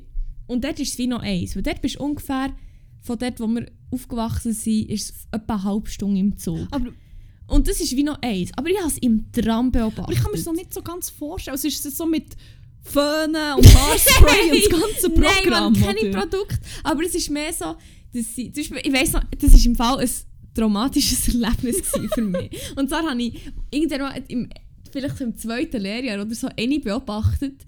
[0.47, 1.57] Und dort ist es wie noch eins.
[1.57, 2.55] Weil dort bist du ungefähr,
[3.01, 6.69] von dort, wo wir aufgewachsen sind, ist es etwa eine halbe Stunde im Zug.
[6.71, 6.93] Aber
[7.53, 8.51] Und das ist wie noch eins.
[8.57, 10.05] Aber ich habe es im Tram beobachtet.
[10.05, 11.53] Aber ich kann mir das noch nicht so ganz vorstellen.
[11.53, 12.35] Also ist es so mit
[12.83, 15.73] Föhnen und Haarspray und das ganze Programm?
[15.73, 16.21] Nein, man keine oder?
[16.27, 16.59] Produkte.
[16.83, 17.77] Aber es ist mehr so,
[18.15, 20.11] dass sie, zum Beispiel, ich weiss noch, das ist im Fall ein
[20.55, 21.83] traumatisches Erlebnis
[22.15, 22.51] für mich.
[22.77, 24.49] Und zwar habe ich irgendwann mal im,
[24.91, 27.67] vielleicht im zweiten Lehrjahr oder so eine beobachtet,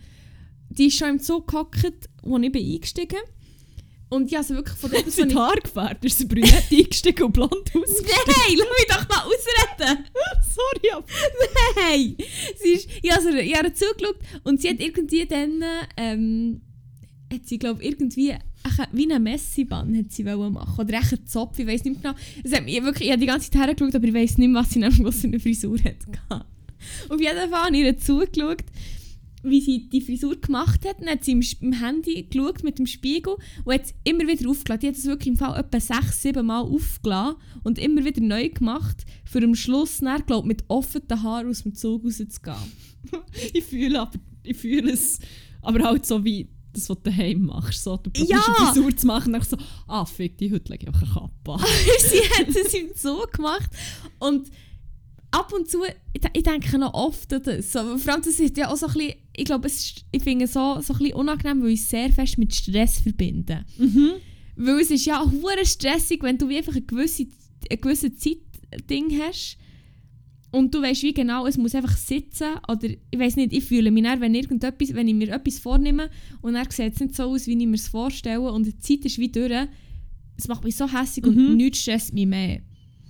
[0.71, 3.19] die ist schon im Zug gehockt, wo ich bin eingestiegen
[4.11, 7.25] Und ich habe sie wirklich von dort Sie die Haare gefärbt, ist sie brünett eingestiegen
[7.25, 8.13] und blond ausgestiegen.
[8.27, 10.05] Nein, lass mich doch mal ausreden!
[10.55, 11.05] Sorry, aber...
[11.77, 12.17] Nein!
[12.63, 15.63] Sie ist, ich habe habe ihr zugeschaut und sie hat irgendwie dann,
[15.97, 16.61] ähm,
[17.33, 18.41] hat sie glaube irgendwie ein-
[18.93, 22.15] wie einen Messiband hat sie wollen machen oder echt einen Zopf, ich weiß nicht genau.
[22.43, 24.63] Es hat mich wirklich, ich habe die ganze Zeit hergeschaut, aber ich weiß nicht mehr,
[24.63, 25.97] was sie nämlich was für eine Frisur hat.
[27.09, 28.63] Auf jeden Fall habe ich ihr zugeschaut,
[29.45, 31.01] wie sie die Frisur gemacht hat.
[31.01, 34.81] Dann hat sie im, Handy geschaut mit dem Spiegel und hat es immer wieder aufgeladen.
[34.81, 38.49] Die hat es wirklich im Fall etwa sechs, sieben Mal aufgeladen und immer wieder neu
[38.49, 42.57] gemacht, für am Schluss dann, glaub, mit offenen Haaren aus dem Zug rauszugehen.
[43.53, 44.19] Ich fühle aber...
[44.43, 45.19] Ich fühle es...
[45.63, 46.49] Aber halt so wie...
[46.73, 47.85] Das, was du daheim machst.
[47.85, 48.43] So, du probierst Ja.
[48.59, 49.57] eine Frisur zu machen und dann so...
[49.87, 51.61] Ah, fick die, heute lege ich einfach eine Kappe an.
[51.99, 53.71] sie hat es im Zug gemacht
[54.19, 54.51] und
[55.35, 57.73] ab und zu, ich, ich denke noch oft an das.
[57.73, 60.45] So, vor allem, das ist ja auch so ein bisschen, ich glaube, es ich finde
[60.47, 63.65] es so, so ein bisschen unangenehm, weil ich es sehr fest mit Stress verbinde.
[63.79, 64.13] Mhm.
[64.57, 67.27] Weil es ist ja hure stressig, wenn du einfach eine gewisse,
[67.71, 69.59] eine gewisse Zeitding hast
[70.53, 73.91] und du weißt wie genau, es muss einfach sitzen oder ich weiß nicht, ich fühle
[73.91, 76.09] mich dann, wenn, irgendetwas, wenn ich mir etwas vornehme
[76.43, 79.05] und dann sieht es nicht so aus, wie ich mir es vorstelle und die Zeit
[79.05, 79.67] ist wie durch,
[80.37, 81.57] es macht mich so hässlich und Mhm.
[81.57, 82.61] nichts stresst mich mehr.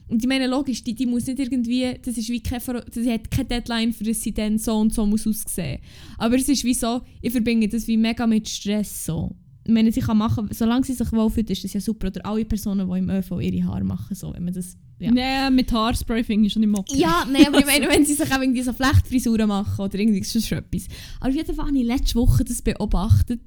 [0.09, 3.31] Und ich meine, logisch, die, die muss nicht irgendwie, das ist wie keine, sie hat
[3.31, 5.81] keine Deadline, für das sie dann so und so muss aussehen.
[6.19, 9.35] Aber es ist wie so, ich verbinde das wie mega mit Stress so.
[9.67, 12.09] Ich meine, sie kann machen, solange sie sich wohlfühlt, ist das ja super.
[12.09, 14.77] Oder alle Personen, die im ÖV ihre Haare machen, so, wenn man das...
[14.99, 15.11] Ja.
[15.11, 16.99] Nein, mit Haarspray finde ich schon nicht okay.
[16.99, 20.23] Ja, nein, aber ich meine, wenn sie sich auch irgendwie so Flechtfrisuren machen oder irgendwie
[20.23, 20.87] sonst etwas.
[21.19, 23.41] Aber auf jeden Fall habe ich letzte Woche das beobachtet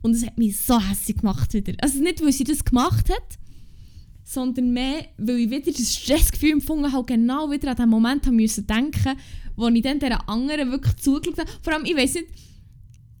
[0.00, 1.74] und es hat mich so hässlich gemacht wieder.
[1.80, 3.38] Also nicht, weil sie das gemacht hat,
[4.24, 8.36] sondern mehr, weil ich wieder das Stressgefühl empfunden habe, genau wieder an den Moment haben
[8.36, 9.16] müssen denken,
[9.56, 11.50] wo ich dann dieser anderen wirklich zugeschaut habe.
[11.62, 12.26] Vor allem, ich weiß nicht,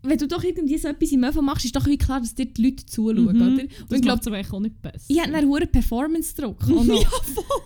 [0.04, 2.46] wenn du doch irgendwie so etwas im ÖV machst, ist doch wie klar, dass dir
[2.46, 3.28] die Leute zuschauen, Mhm.
[3.28, 3.46] oder?
[3.46, 5.04] Und Das ich glaube, es aber auch nicht besser.
[5.08, 6.62] ich habe einen hohen Performance-Druck.
[6.62, 7.02] auch noch.
[7.02, 7.08] ja,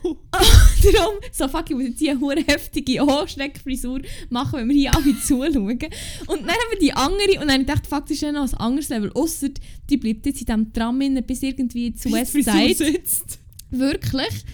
[0.02, 0.16] voll.
[0.92, 4.94] Darum, so fuck, ich muss jetzt hier eine hure heftige Hochschreckfrisur machen, wenn wir hier
[4.94, 5.56] alle zuschauen.
[5.68, 8.48] Und dann haben wir die andere und dann dachte ich, fuck, das ist ja noch
[8.52, 9.10] ein anderes Level.
[9.14, 9.48] Ausser
[9.90, 12.74] die bleibt jetzt in diesem Tram innen bis irgendwie zu Westside.
[12.74, 13.38] Sitzt.
[13.70, 14.44] Wirklich.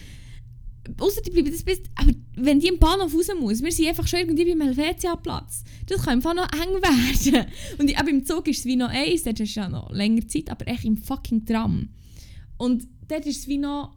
[0.99, 1.81] Außer die bleibt jetzt bis...
[1.95, 5.65] Aber wenn die im Bahnhof raus muss, wir sind einfach schon irgendwie beim Helvetia-Platz.
[5.87, 7.47] Das kann einfach noch eng werden.
[7.79, 10.51] Und ich, im Zug ist es wie noch eins, dort ist ja noch länger Zeit,
[10.51, 11.89] aber echt im fucking Tram.
[12.57, 13.97] Und dort ist es wie noch,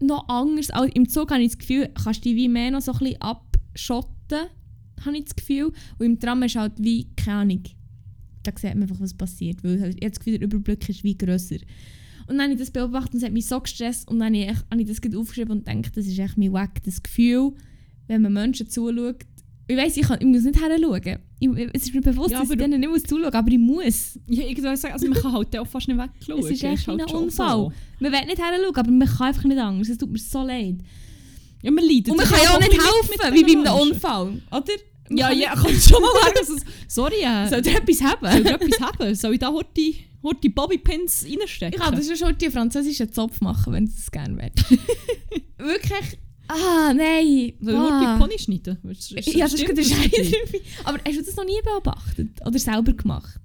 [0.00, 0.70] noch anders.
[0.70, 2.98] Auch Im Zug habe ich das Gefühl, kannst du dich wie mehr noch so ein
[2.98, 4.48] bisschen abschotten,
[5.04, 5.72] habe ich das Gefühl.
[5.98, 7.62] Und im Tram ist halt wie, keine Ahnung,
[8.42, 9.62] da sieht man einfach, was passiert.
[9.62, 11.56] Weil ich habe das Gefühl, der Überblick ist wie grösser.
[12.26, 14.44] Und dann habe ich das beobachtet und es hat mich so gestresst und dann habe
[14.44, 17.52] ich, habe ich das aufgeschrieben und gedacht, das ist echt mein Wack, das Gefühl,
[18.06, 19.24] wenn man Menschen zuschaut.
[19.66, 21.18] Ich weiss, ich, kann, ich muss nicht heranschauen.
[21.40, 24.18] Ich, es ist mir bewusst, Ja, dass ich denen nicht muss zuschauen aber ich muss.
[24.26, 26.38] Ja, ich würde sagen, also man kann halt auch fast nicht wegschauen.
[26.40, 27.50] Es ist echt wie halt ein Unfall.
[27.50, 27.72] so.
[28.00, 29.88] Man will nicht heranschauen, aber man kann einfach nicht anders.
[29.88, 30.76] Es tut mir so leid.
[31.62, 32.10] Ja, man leidet.
[32.10, 33.80] Und man kann ja auch nicht helfen, wie bei einem.
[33.80, 34.72] Unfall, oder?
[35.10, 36.62] Ja, ja, nicht- kann schon mal sagen, dass es...
[36.88, 38.26] Sorry, äh, Soll der etwas haben?
[38.26, 39.14] soll ich etwas haben?
[39.14, 39.68] Soll ich da heute
[40.42, 41.74] die Bobbypins reinstecken?
[41.78, 44.70] Ich kann das schon die französischen Zopf machen, wenn du das gerne willst.
[45.58, 46.18] Wirklich.
[46.48, 47.52] Ah, nein.
[47.60, 48.00] Soll ich Ah.
[48.00, 48.78] heute die Pony schneiden?
[48.90, 50.30] Ist- ist- Ja, das ist gerade das ein für dich?
[50.30, 50.60] Scheiß.
[50.84, 52.28] Aber hast du das noch nie beobachtet?
[52.46, 53.40] Oder selber gemacht?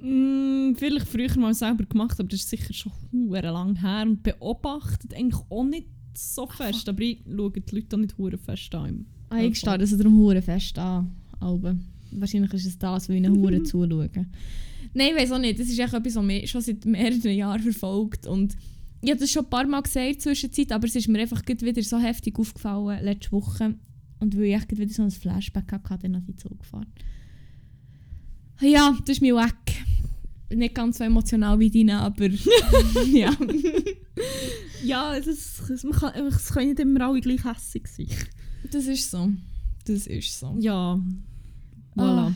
[0.00, 4.22] Mm, vielleicht früher mal selber gemacht, aber das ist sicher schon hure lang her und
[4.22, 6.88] beobachtet eigentlich auch nicht so fest.
[6.88, 9.06] Aber ich schaue die Leute auch nicht hure fest an.
[9.28, 11.10] Ah, ich stehe das darum hure fest an.
[11.40, 11.84] Alben.
[12.12, 14.10] Wahrscheinlich ist es das, weil ich ihnen hure zuschaue.
[14.94, 15.58] Nein, ich weiß auch nicht.
[15.58, 18.26] Das ist echt etwas, was mich schon seit mehreren Jahren verfolgt.
[18.26, 18.56] Und
[19.02, 21.82] ich habe das schon ein paar Mal gesagt zwischenzeit, aber es ist mir einfach wieder
[21.82, 23.74] so heftig aufgefallen letzte Woche.
[24.18, 26.86] Und weil ich echt wieder so ein Flashback hatte, dann habe ich Zug gefahren.
[28.60, 29.54] Ja, das ist mir weg.
[30.48, 32.28] Nicht ganz so emotional wie deine, aber
[33.12, 33.36] ja.
[34.84, 38.06] Ja, es, ist, es, man kann, es können nicht immer alle gleich hässig sein.
[38.70, 39.30] Das ist so.
[39.84, 40.56] Das ist so.
[40.58, 41.00] Ja,
[41.94, 42.28] voilà.
[42.28, 42.34] Ah.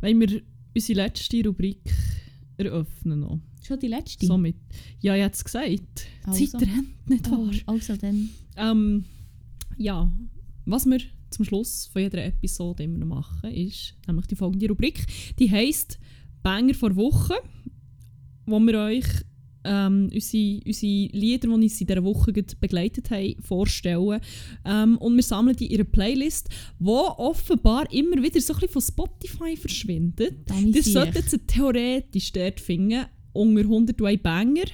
[0.00, 0.42] Wollen wir
[0.74, 1.80] unsere letzte Rubrik
[2.56, 3.38] eröffnen noch?
[3.62, 4.26] Schon die letzte?
[4.26, 4.56] Somit.
[5.00, 6.06] Ja, ich habe es gesagt.
[6.24, 6.46] Also.
[6.46, 7.50] Zeit rennt, nicht wahr?
[7.66, 8.30] Oh, also dann.
[8.56, 9.04] Ähm,
[9.76, 10.10] ja,
[10.66, 15.04] was wir zum Schluss von jeder Episode immer noch machen, ist nämlich die folgende Rubrik.
[15.38, 15.98] Die heisst
[16.42, 17.34] Banger vor Woche,
[18.46, 19.06] wo wir euch
[19.64, 24.20] ähm, unsere, unsere Lieder, die uns in dieser Woche begleitet haben, vorstellen.
[24.64, 26.48] Ähm, und wir sammeln die in einer Playlist,
[26.78, 30.50] die offenbar immer wieder so ein bisschen von Spotify verschwindet.
[30.62, 34.64] Ihr solltet sie theoretisch dort finden, unter 101 Banger.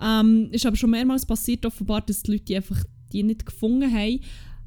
[0.00, 3.92] Ähm, ist aber schon mehrmals passiert, offenbar, dass die Leute die einfach die nicht gefunden
[3.92, 4.20] haben.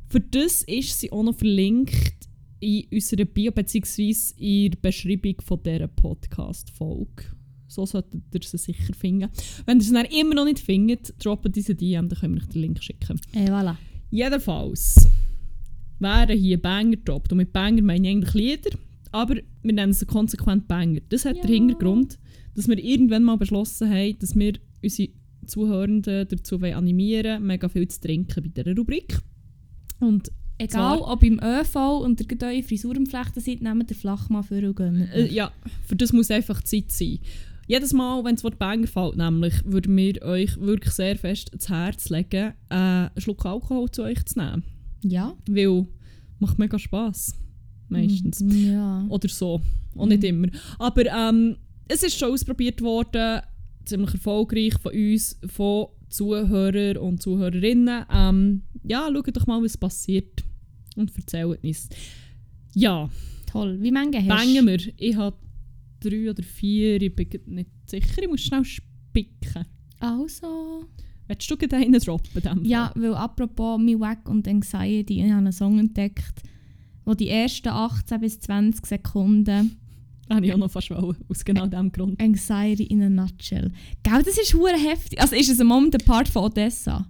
[0.09, 2.27] Für das ist sie auch noch verlinkt
[2.59, 4.15] in unserer Bio bzw.
[4.37, 7.23] in der Beschreibung von dieser Podcast-Folge.
[7.73, 9.29] So solltet ihr sie sicher finden.
[9.65, 12.49] Wenn ihr sie dann immer noch nicht findet, droppt diese DM, dann können wir euch
[12.49, 13.19] den Link schicken.
[13.33, 13.75] Äh, voilà.
[14.11, 14.95] Jedenfalls
[15.99, 17.31] wären hier Banger gedroppt.
[17.31, 18.77] Und mit Banger meine ich eigentlich Lieder,
[19.11, 20.99] aber wir nennen sie konsequent Banger.
[21.09, 21.41] Das hat Ja.
[21.43, 22.19] den Hintergrund,
[22.55, 24.53] dass wir irgendwann mal beschlossen haben, dass wir
[24.83, 25.09] unsere
[25.47, 29.17] Zuhörenden dazu wollen animieren mega viel zu trinken bei dieser Rubrik.
[29.99, 33.97] Und Egal, Zwar- ob im ÖV und ihr eure Frisur am Flechten seid, nehmt den
[33.97, 35.31] Flachmann für und äh, euch.
[35.31, 35.51] ja,
[35.87, 37.17] für das muss einfach Zeit sein.
[37.67, 41.69] Jedes Mal, wenn das Wort Banger fällt, nämlich, würden wir euch wirklich sehr fest ins
[41.69, 44.63] Herz legen, äh, einen Schluck Alkohol zu euch zu nehmen.
[45.03, 45.35] Ja.
[45.47, 45.87] Weil
[46.39, 47.35] macht mega Spass.
[47.87, 48.43] Meistens.
[48.45, 49.05] Ja.
[49.09, 49.61] Oder so.
[49.95, 50.47] Auch nicht immer.
[50.79, 51.57] Aber ähm,
[51.87, 53.41] es ist schon ausprobiert worden,
[53.85, 58.05] ziemlich erfolgreich von uns, von Zuhörern und Zuhörerinnen.
[58.11, 60.43] Ähm, ja, schaut doch mal, was passiert.
[60.95, 61.89] Und erzählt uns.
[62.73, 63.09] Ja,
[63.53, 63.77] Toll.
[63.81, 64.79] Wie mange hast bangen wir.
[64.97, 65.37] Ich habe
[66.03, 68.21] drei oder vier, ich bin nicht sicher.
[68.21, 69.65] Ich muss schnell spicken.
[69.99, 70.85] Also.
[71.27, 72.65] Willst du gerade einen droppen?
[72.65, 76.43] Ja, weil apropos Me Wack und Anxiety, ich habe einen Song entdeckt,
[77.05, 79.77] wo die ersten 18 bis 20 Sekunden
[80.29, 82.21] habe ich auch noch fast wollen, aus genau diesem Grund.
[82.21, 83.71] Anxiety in a nutshell.
[84.03, 85.21] Gell, das ist hure heftig.
[85.21, 87.07] Also ist es ein Moment der Part von Odessa?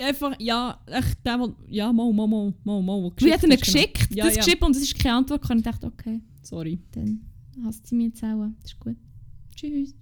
[0.00, 3.12] Einfach, ja, echt, der, der, ja, mal, mal, mal, mal, mal.
[3.16, 3.72] Wir hatten ihn hast, genau.
[3.80, 4.42] geschickt, Ja, das ja.
[4.44, 5.48] geschrieben und es ist keine Antwort.
[5.50, 6.78] Und ich dachte, okay, Sorry.
[6.92, 7.20] dann
[7.64, 8.48] hasst sie mir jetzt auch.
[8.62, 8.96] Das ist gut.
[9.54, 9.94] Tschüss.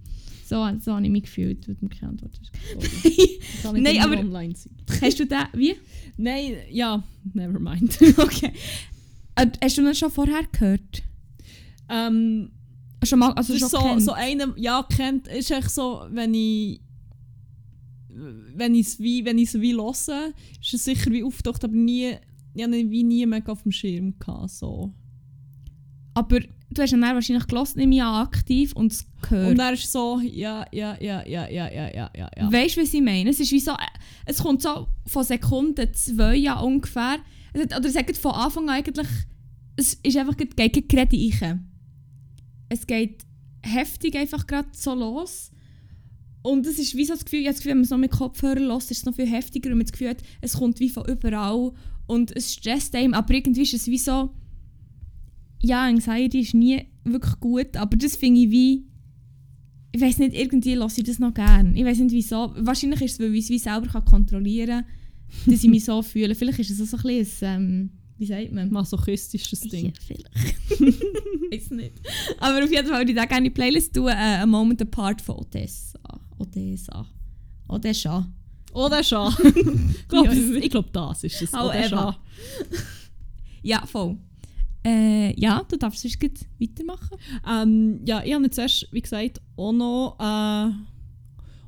[0.45, 2.83] So, so habe ich mich gefühlt, weil du mir keine Antwort hast.
[3.73, 4.73] nicht Nein, aber- online sein.
[5.01, 5.75] Hast du den, wie?
[6.17, 7.03] Nein, ja,
[7.33, 7.97] never mind.
[8.17, 8.51] Okay.
[9.35, 11.03] Äh, Hast du ihn schon vorher gehört?
[11.89, 12.51] ähm,
[13.03, 14.01] Schon mal, also das schon ist so, kennt?
[14.01, 16.81] so einer, ja, kennt, ist echt so, wenn ich
[18.55, 22.15] wenn ich es wie, wenn ich wie höre, ist es sicher wie auftaucht, aber nie,
[22.55, 24.91] ich hatte wie nie mega auf dem Schirm gehabt, so.
[26.15, 26.39] Aber
[26.69, 29.51] du hast ihn dann wahrscheinlich gelassen, nehme ich an, aktiv und es gehört.
[29.51, 32.51] Und er ist so, ja, ja, ja, ja, ja, ja, ja, ja, ja.
[32.51, 33.29] Weißt du, was ich meine?
[33.29, 33.75] Es ist wie so, äh,
[34.25, 37.17] es kommt so von Sekunde zwei an ungefähr.
[37.53, 39.07] Es hat- Oder es sagt von Anfang an eigentlich,
[39.77, 40.55] es ist einfach geht
[40.89, 41.69] gerade rein.
[42.69, 43.23] Es geht
[43.63, 45.51] heftig einfach gerade so los.
[46.41, 48.11] Und es ist wie so das Gefühl, ich das Gefühl, wenn man es noch mit
[48.11, 50.89] Kopfhörer lässt, ist es noch viel heftiger und man das Gefühl hat, es kommt wie
[50.89, 51.71] von überall
[52.07, 54.33] und es stresst einem, aber irgendwie ist es wie so,
[55.61, 58.85] ja, Anxiety ist nie wirklich gut, aber das finde ich wie,
[59.91, 61.75] ich weiß nicht, irgendwie lasse ich das noch gern.
[61.75, 62.53] Ich weiß nicht wieso.
[62.57, 66.01] Wahrscheinlich ist es, weil ich es wie selber kann kontrollieren kann, dass ich mich so
[66.03, 66.35] fühle.
[66.35, 68.71] Vielleicht ist es auch so ein bisschen, ein, ähm, wie sagt man?
[68.71, 69.85] Masochistisches Ding.
[69.87, 70.29] Ja, vielleicht.
[71.51, 71.93] weiß nicht.
[72.39, 75.21] Aber auf jeden Fall würde ich da gerne die Playlist tun, äh, A Moment Apart
[75.21, 75.99] von Odessa.
[76.37, 77.05] Odessa.
[77.67, 78.27] Odessa.
[79.03, 79.33] Schon.
[79.95, 81.49] ich glaube, glaub, das ist es.
[81.49, 82.15] Schon.
[83.63, 84.17] Ja, voll.
[84.87, 86.31] Äh, ja, du darfst sonst gleich
[86.61, 87.17] weitermachen.
[87.45, 90.71] Ähm, ja, ich habe jetzt erst, wie gesagt, auch noch, äh,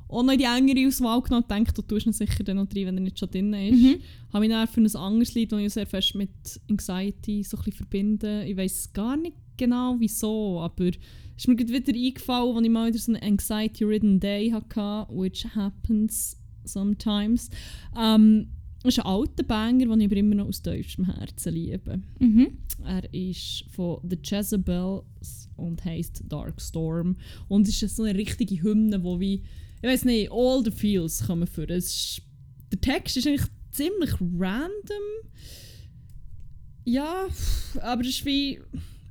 [0.08, 2.66] auch noch in die engere Auswahl genommen und gedacht, du tust ihn sicher dann noch
[2.66, 3.78] drin, wenn er nicht schon drin ist.
[3.78, 3.96] Mhm.
[4.32, 6.30] Habe mich dann für ein anderes Lied, das ich sehr fest mit
[6.70, 8.46] Anxiety so ein bisschen verbinde.
[8.46, 10.96] Ich weiß gar nicht genau wieso, aber es
[11.36, 16.38] ist mir wieder eingefallen, als ich mal wieder so einen Anxiety-ridden Day hatte, which happens
[16.64, 17.50] sometimes.
[17.98, 18.48] Ähm,
[18.84, 22.00] ist ein alter Banger, den ich aber immer noch aus tiefstem Herzen liebe.
[22.18, 22.58] Mhm.
[22.84, 27.16] Er ist von The Jezebels und heißt Dark Storm.
[27.48, 29.42] Und es ist so eine richtige Hymne, wo wie,
[29.82, 31.68] ich weiß nicht, all the feels kommen für.
[31.68, 32.22] Es
[32.72, 35.02] der Text ist eigentlich ziemlich random.
[36.84, 37.26] Ja,
[37.80, 38.60] aber es ist wie,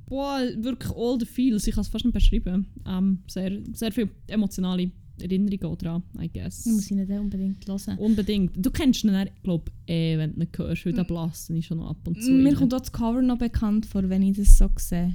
[0.06, 1.66] boah, wirklich all the feels.
[1.66, 2.66] Ich kann es fast nicht beschreiben.
[2.86, 4.90] Ähm, sehr, sehr viele emotionale
[5.20, 6.66] Erinnerungen daran, I guess.
[6.66, 7.98] Ich muss ihn nicht unbedingt hören.
[7.98, 8.52] Unbedingt.
[8.56, 11.78] Du kennst ihn, glaube ich, eh, wenn du ihn hörst, weil der blassen ist schon
[11.78, 12.30] noch ab und zu.
[12.30, 12.54] Mir rein.
[12.56, 15.14] kommt auch das Cover noch bekannt vor, wenn ich das so sehe.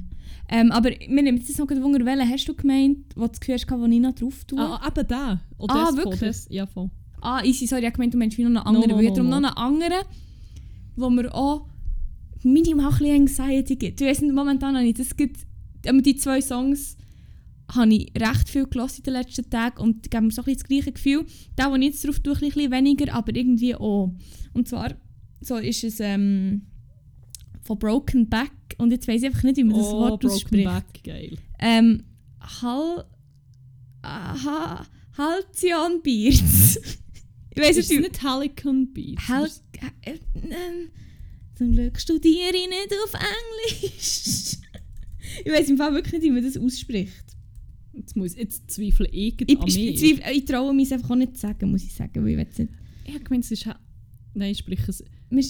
[0.49, 3.55] Ähm, aber mir nimmt es noch gerade Wunder, welchen hast du gemeint, wo du Gefühl
[3.55, 4.59] hast, wo ich noch drauf tue?
[4.59, 5.41] Ah, eben der.
[5.57, 6.19] Oder Ah, das wirklich?
[6.19, 6.89] Das, ja, voll.
[7.21, 8.91] Ah, easy, sorry, ich habe gemeint, du meinst wie noch einen anderen.
[8.91, 9.39] no, no, darum no.
[9.39, 10.03] noch einen anderen,
[10.95, 11.67] wo mir auch
[12.43, 14.01] minimal ein bisschen Anxiety gibt.
[14.01, 15.39] Weiss nicht, momentan habe ich das gibt,
[15.83, 16.97] die zwei Songs
[17.73, 20.45] habe ich recht viel gelassen in den letzten Tagen und die geben mir so ein
[20.45, 21.25] bisschen das gleiche Gefühl.
[21.57, 24.13] Der, den ich jetzt drauf tue, ein bisschen weniger, aber irgendwie auch.
[24.53, 24.95] Und zwar
[25.41, 26.63] so ist es ähm,
[27.61, 30.35] von Broken Back und jetzt weiss ich einfach nicht, wie man das oh, Wort Broken
[30.35, 30.65] ausspricht.
[30.65, 31.37] Back, geil.
[31.59, 32.03] Ähm,
[32.61, 33.05] Hal...
[34.01, 34.85] Aha,
[35.17, 36.77] Halcyon Beards.
[37.55, 39.27] ich Ist nicht, nicht Helicon Beats?
[39.27, 39.49] Hal...
[40.01, 40.89] Äh, ähm,
[41.55, 44.57] zum Glück studiere ich nicht auf Englisch.
[45.45, 47.24] ich weiss im Fall wirklich nicht, wie man das ausspricht.
[47.95, 49.91] Jetzt, muss, jetzt zweifle ich Ich, an ich, mir.
[49.91, 52.37] ich, ich, ich traue mich einfach auch nicht zu sagen, muss ich sagen, weil ich
[52.47, 52.73] weiß nicht...
[53.05, 53.65] Ich habe gemeint, es ist...
[53.65, 53.71] He-
[54.33, 55.01] Nein, ich spreche es...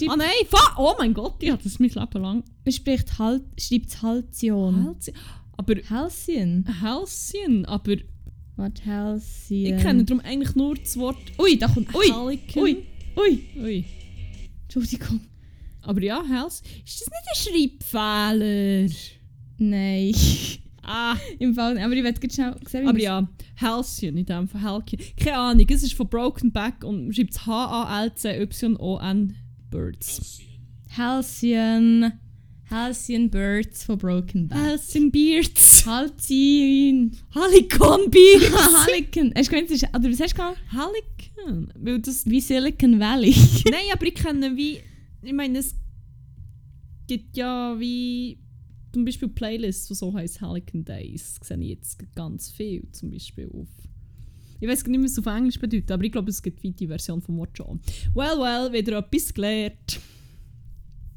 [0.08, 2.44] Ah nein, fa oh mein Gott, ich hatte das mein Leben lang.
[2.64, 4.86] man spricht halt, schreibt Halcyon.
[4.86, 5.16] Halcyon.
[5.58, 6.66] Aber Halcyon?
[6.82, 7.98] Halcyon, aber
[8.56, 9.78] Was Halcyon?
[9.78, 11.94] ich kenne darum eigentlich nur das Wort Ui, da kommt...
[11.94, 12.06] Ui!
[12.06, 12.64] Helicon.
[12.64, 12.78] Ui!
[13.18, 13.44] Ui!
[13.64, 13.86] Ui.
[14.64, 15.20] Entschuldigung.
[15.82, 16.62] Aber ja, Hals...
[16.86, 18.90] Ist das nicht ein Schreibfehler?
[19.58, 20.14] Nein.
[20.88, 23.28] Ah, Im Fall, aber ich werde ganz schnell sehen, aber ja,
[23.60, 25.02] Halcyon, in dem Fall Halcyon.
[25.18, 29.36] Keine Ahnung, es ist von Broken Back und man schreibt es H-A-L-C-Y-O-N
[29.72, 30.42] Birds.
[30.96, 32.14] Halcyon.
[32.70, 34.58] Halcyon Birds von Broken Back.
[34.60, 35.86] Halcyon Beards.
[35.86, 37.12] Halcyon.
[37.34, 38.52] Halicon Beards.
[38.88, 39.34] Halicon.
[39.36, 40.58] Hast du gemeint, es ist, oder was hast du gemeint?
[40.72, 41.74] Halicon.
[41.80, 42.26] Weil das...
[42.26, 43.36] Wie Silicon Valley.
[43.70, 44.80] Nein, aber ich kenne wie...
[45.22, 45.76] Ich meine, es
[47.08, 48.40] gibt ja wie...
[48.96, 51.38] Zum Beispiel Playlists, die so heisst Halicon Days.
[51.44, 52.90] Sehe ich jetzt ganz viel.
[52.94, 53.68] Zum Beispiel auf...
[54.62, 57.20] Ich weiß nicht, was es auf Englisch bedeutet, aber ich glaube, es gibt die Version
[57.22, 57.82] vom Wort schon.
[58.14, 60.00] Well, well, wieder etwas gelernt.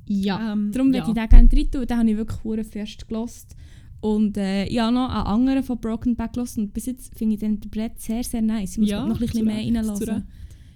[0.09, 0.55] ja.
[0.55, 1.07] Ähm, Darum ja.
[1.07, 3.55] würde ich den gerne rein tun, den habe ich wirklich fest gelost.
[4.01, 7.35] Und äh, ich habe noch einen anderen von Broken Back gelost und bis jetzt finde
[7.35, 8.73] ich den Interpret sehr, sehr nice.
[8.73, 10.27] Ich muss Ja, noch ein bisschen mehr reinlassen.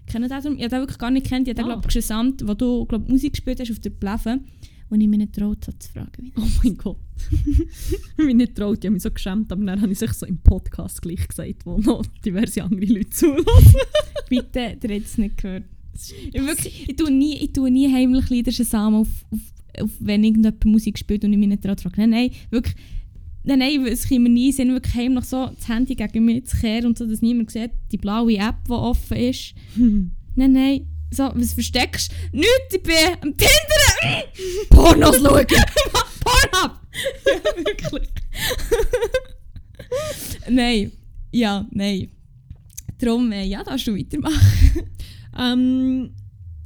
[0.07, 0.57] Kennen den darum?
[0.57, 1.49] Ich habe den wirklich gar nicht kennt.
[1.49, 1.75] Ich habe den, Ah.
[1.75, 4.39] glaube ich, gesamt, wo du glaub, Musik gespielt hast auf der Plave,
[4.93, 6.11] wo ich mich nicht traut zu fragen.
[6.23, 6.99] Wie Oh mein Gott.
[7.31, 10.27] ich bin nicht traut, ich habe mich so geschämt, aber dann habe ich sich so
[10.27, 13.79] im Podcast gleich gesagt, wo noch diverse andere Leute zulassen.
[14.29, 15.65] Bitte, der hat es nicht gehört.
[15.95, 19.41] Ich, wirklich, ich, tue nie, ich tue nie heimlich Lieder zusammen, auf, auf,
[19.81, 22.03] auf, wenn irgendjemand Musik spielt und ich mich nicht daran frage.
[22.03, 22.77] Nein, nein, wirklich.
[23.45, 26.27] Nein, nein, es kommt mir nie in den Sinn, wirklich heimlich so das Handy gegen
[26.27, 29.55] mich zu kehren und so, dass niemand sieht, die blaue App, die offen ist.
[30.35, 30.87] Nein, nein.
[31.13, 32.39] So, was versteckst du?
[32.39, 34.25] Nichts, ich bin am Tindern!
[34.71, 35.47] Pornos schauen!
[36.25, 36.81] Pornhub!
[37.27, 38.09] ja, wirklich.
[40.49, 40.93] nein.
[41.31, 42.11] Ja, nein.
[42.99, 44.89] Darum, äh, ja, darfst du weitermachen.
[45.35, 46.15] Ähm,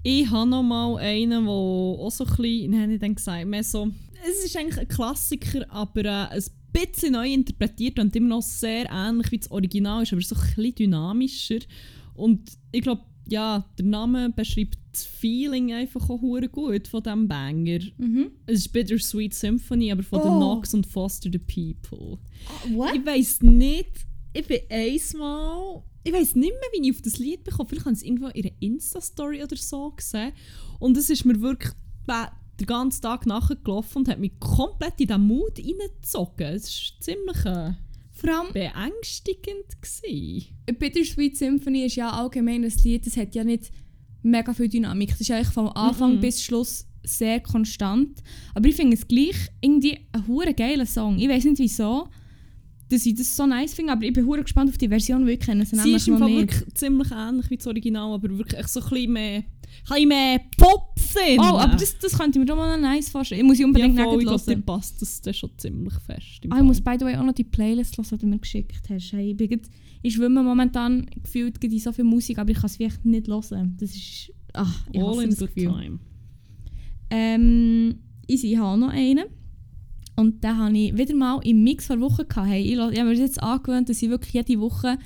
[0.03, 3.63] ich habe noch mal einen, der auch so ein bisschen, nein, nicht dann gesagt, mehr
[3.63, 3.93] so,
[4.29, 6.43] es ist eigentlich ein Klassiker, aber äh, ein
[6.73, 10.41] bisschen neu interpretiert und immer noch sehr ähnlich wie das Original ist, aber so ein
[10.41, 11.61] bisschen dynamischer.
[12.15, 17.29] Und ich glaube, ja, der Name beschreibt das Feeling einfach auch hure gut von diesem
[17.29, 17.81] Banger.
[17.99, 18.31] Mhm.
[18.47, 20.25] Es ist Bittersweet Symphony, aber von Oh.
[20.25, 22.19] den Knox und Foster the People.
[22.73, 22.95] What?
[22.95, 23.91] Ich weiß nicht,
[24.33, 27.69] ich bin einmal, ich weiß nicht mehr, wie ich auf das Lied bekomme.
[27.69, 30.33] Vielleicht habe ich es irgendwo in einer Insta-Story oder so gesehen.
[30.79, 31.73] Und es ist mir wirklich
[32.59, 36.47] den ganzen Tag nachgelaufen und hat mich komplett in diesen Mut reingezogen.
[36.55, 36.65] Es
[36.95, 37.75] war ziemlich äh,
[38.17, 39.67] Vor allem, beängstigend.
[39.81, 40.47] Gewesen.
[40.79, 43.71] Bittersweet Symphony ist ja allgemein ein Lied, das hat ja nicht
[44.23, 45.11] mega viel Dynamik.
[45.11, 46.21] Das ist eigentlich vom Anfang Mhm.
[46.21, 48.23] bis Schluss sehr konstant.
[48.55, 51.19] Aber ich finde es gleich irgendwie ein hure geiler Song.
[51.19, 52.09] Ich weiß nicht wieso,
[52.89, 55.41] dass ich das so nice finde, aber ich bin gespannt auf die Version, weil ich
[55.41, 58.81] kenne sie Sie ist im Fall wirklich ziemlich ähnlich wie das Original, aber wirklich so
[58.81, 59.45] ein bisschen mehr,
[59.89, 61.39] ein mehr Pop drin.
[61.41, 63.41] Oh, aber das, das könnte ich mir doch mal nice vorstellen.
[63.41, 66.41] Ich muss sie unbedingt ja, ja, voll, ich glaube, passt das dann schon ziemlich fest.
[66.51, 68.89] Ah, ich muss by the way auch noch die Playlist hören, die du mir geschickt
[68.89, 69.13] hast.
[69.13, 69.69] Hey, ich, bin grad,
[70.03, 73.77] ich schwimme momentan gefühlt in so viel Musik, aber ich kann es wirklich nicht hören.
[73.81, 74.33] Das ist...
[74.53, 75.73] Ach, ich All in good Gefühl.
[75.73, 75.99] time.
[77.11, 79.25] Ähm, easy, ich habe noch einen.
[80.17, 82.49] Und den habe ich wieder mal im Mix vor Wochen gehabt.
[82.49, 84.99] Hey, ich, habe mir jetzt angewöhnt, dass ich wirklich jede Woche,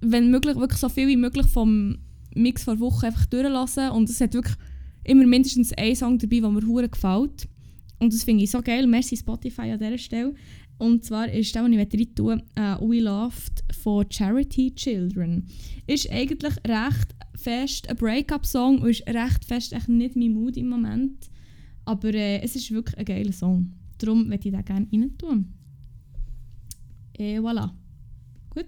[0.00, 1.98] wenn möglich, wirklich so viel wie möglich vom
[2.34, 3.90] Mix vor Wochen einfach durchlassen.
[3.90, 4.54] Und es hat wirklich
[5.02, 7.48] immer mindestens einen Song dabei, der mir hure gefällt.
[7.98, 8.86] Und das finde ich so geil.
[8.86, 10.34] Merci Spotify an dieser Stelle.
[10.78, 15.46] Und zwar ist der, den ich rein tun äh, We Loved von Charity Children.
[15.86, 20.68] Ist eigentlich recht fest ein Break-up-Song und ist recht fest echt nicht mein Mood im
[20.68, 21.30] Moment.
[21.84, 23.72] Aber äh, es ist wirklich ein geiler Song.
[23.98, 25.54] Darum möchte ich den gerne rein tun.
[27.18, 27.70] Et voilà.
[28.50, 28.66] Gut.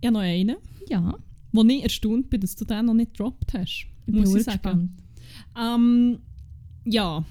[0.00, 0.56] Ich habe noch einen,
[0.88, 1.14] Ja,
[1.52, 3.86] wo ich erstaunt bin, dass du den noch nicht gedroppt hast.
[4.06, 4.96] ich muss ich sagen.
[5.58, 6.18] Ähm,
[6.84, 7.24] ja.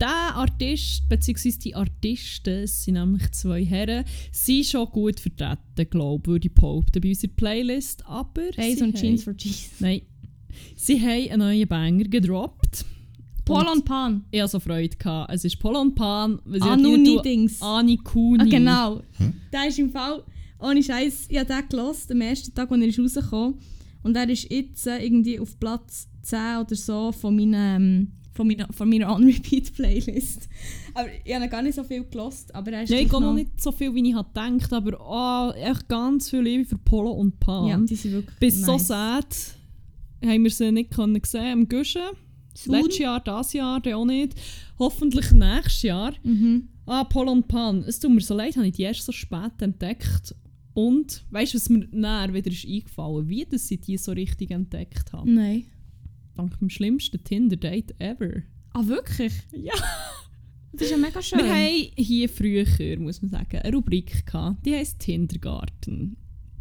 [0.00, 6.26] Der Artist, beziehungsweise die Artisten, sind nämlich zwei Herren, sind schon gut vertreten, glaube ich,
[6.26, 8.04] würde ich behaupten, bei unserer Playlist.
[8.06, 9.80] Aber sie und Jeans for Jesus.
[9.80, 10.02] Nein.
[10.76, 12.84] Sie haben einen neuen Banger gedroppt.
[13.44, 14.24] Paul Und Pan.
[14.30, 14.96] Ich hatte so Freude.
[14.96, 15.32] Gehabt.
[15.32, 16.38] Es ist Paul und Pan.
[16.44, 17.60] weil sie Anu hat rein tun- Dings.
[17.62, 18.40] Ani Kuni.
[18.40, 19.02] Ah, genau.
[19.52, 20.22] Der ist im Fall,
[20.60, 23.54] ohne Scheiß, ich habe den gelost, am ersten Tag, als er ist rausgekommen
[24.04, 28.46] Und er ist jetzt äh, irgendwie auf Platz 10 oder so von meiner, ähm, von
[28.46, 30.48] meiner, von meiner On-Repeat-Playlist.
[30.94, 33.60] Aber ich habe gar nicht so viel gelost, aber er ist Nein, ich noch nicht
[33.60, 37.40] so viel, wie ich hatte gedacht, aber oh, echt ganz viel Liebe für Polo und
[37.40, 37.66] Pan.
[37.66, 38.86] Ja, die sind wirklich Bis so nice.
[38.88, 39.26] sad
[40.24, 42.02] haben wir sie nicht können sehen am Guschen.
[42.66, 44.34] Letztes Jahr, dieses Jahr, dann auch nicht.
[44.78, 46.12] Hoffentlich nächstes Jahr.
[46.22, 46.68] Mhm.
[46.86, 47.84] Ah, Polo und Pan.
[47.86, 50.34] Es tut mir so leid, habe ich die erst so spät entdeckt.
[50.74, 53.28] Und weißt du, was mir näher wieder ist eingefallen?
[53.28, 55.30] Wie dass ich die so richtig entdeckt habe?
[55.30, 55.64] Nein.
[56.34, 58.42] Dank dem schlimmsten Tinder-Date ever.
[58.72, 59.32] Ah, wirklich?
[59.52, 59.74] Ja.
[60.72, 61.40] Das ist ja mega schön.
[61.40, 62.64] Wir haben hier früher,
[62.98, 66.16] muss man sagen, eine Rubrik gehabt, die heisst Tindergarten.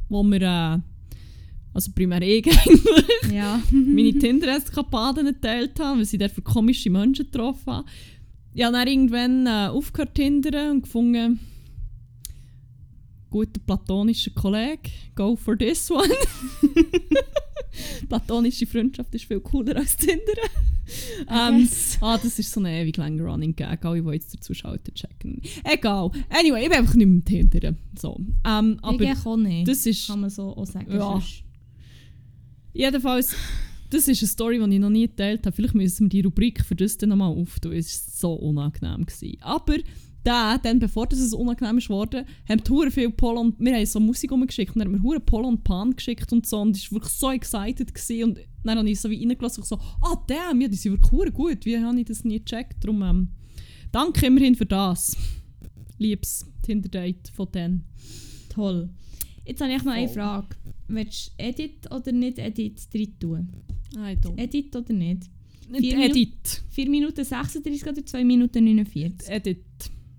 [0.09, 0.80] Wo wir, äh,
[1.74, 3.61] also primär ich eigentlich, ja.
[3.72, 7.88] meine Tinder-Eskapaden geteilt haben, weil sie dort für komische Menschen getroffen haben.
[8.53, 11.39] Ich habe dann irgendwann äh, aufgehört tindern und gefunden,
[13.30, 16.09] guter platonischer Kollege, go for this one.
[18.09, 20.49] Platonische Freundschaft ist viel cooler als Tindern.
[21.30, 21.97] Ähm, guess.
[22.01, 23.86] ah, das ist so ein ewig langer Running Gag.
[23.86, 25.41] Alle, die jetzt dazu schalten, checken.
[25.63, 26.11] Egal.
[26.30, 27.78] Anyway, ich bin einfach nicht mehr Tindern.
[27.97, 28.19] So.
[28.45, 29.69] Ähm, aber ich auch nicht.
[29.69, 30.07] das ist...
[30.07, 30.91] kann man so auch sagen.
[30.91, 30.99] Ja.
[30.99, 31.43] sonst.
[32.74, 33.36] Jedenfalls,
[33.89, 35.55] das ist eine Story, die ich noch nie geteilt habe.
[35.55, 37.74] Vielleicht müssen wir die Rubrik für das dann nochmal auftun.
[37.74, 39.05] Es war so unangenehm.
[39.05, 39.38] Gewesen.
[39.41, 39.78] Aber
[40.26, 43.86] der, dann, bevor das es unangenehm ist worden, haben hure viel Polo und wir haben
[43.86, 46.91] so Musik umgeschickt und dann haben wir Polo und Pan geschickt und so und ich
[46.91, 48.24] war wirklich so excited gewesen.
[48.30, 51.34] und dann habe ich so wie reingelassen und so, ah damn, ja, die sind wirklich
[51.34, 52.84] gut, wie habe ich das nie gecheckt?
[52.84, 53.30] Darum, ähm,
[53.91, 55.17] danke immerhin für das.
[55.97, 57.86] Liebes Tinder-Date von denen.
[58.49, 58.89] Toll.
[59.45, 60.07] Jetzt habe ich noch eine.
[60.07, 60.55] Frage.
[60.93, 63.47] Willst du Edit oder nicht Edit drin tun?
[63.95, 64.37] I don't.
[64.37, 65.29] Edit oder nicht?
[65.69, 66.63] Nicht vier Edit.
[66.69, 69.29] 4 Minuten 36 oder 2 Minuten 49?
[69.29, 69.63] Edit.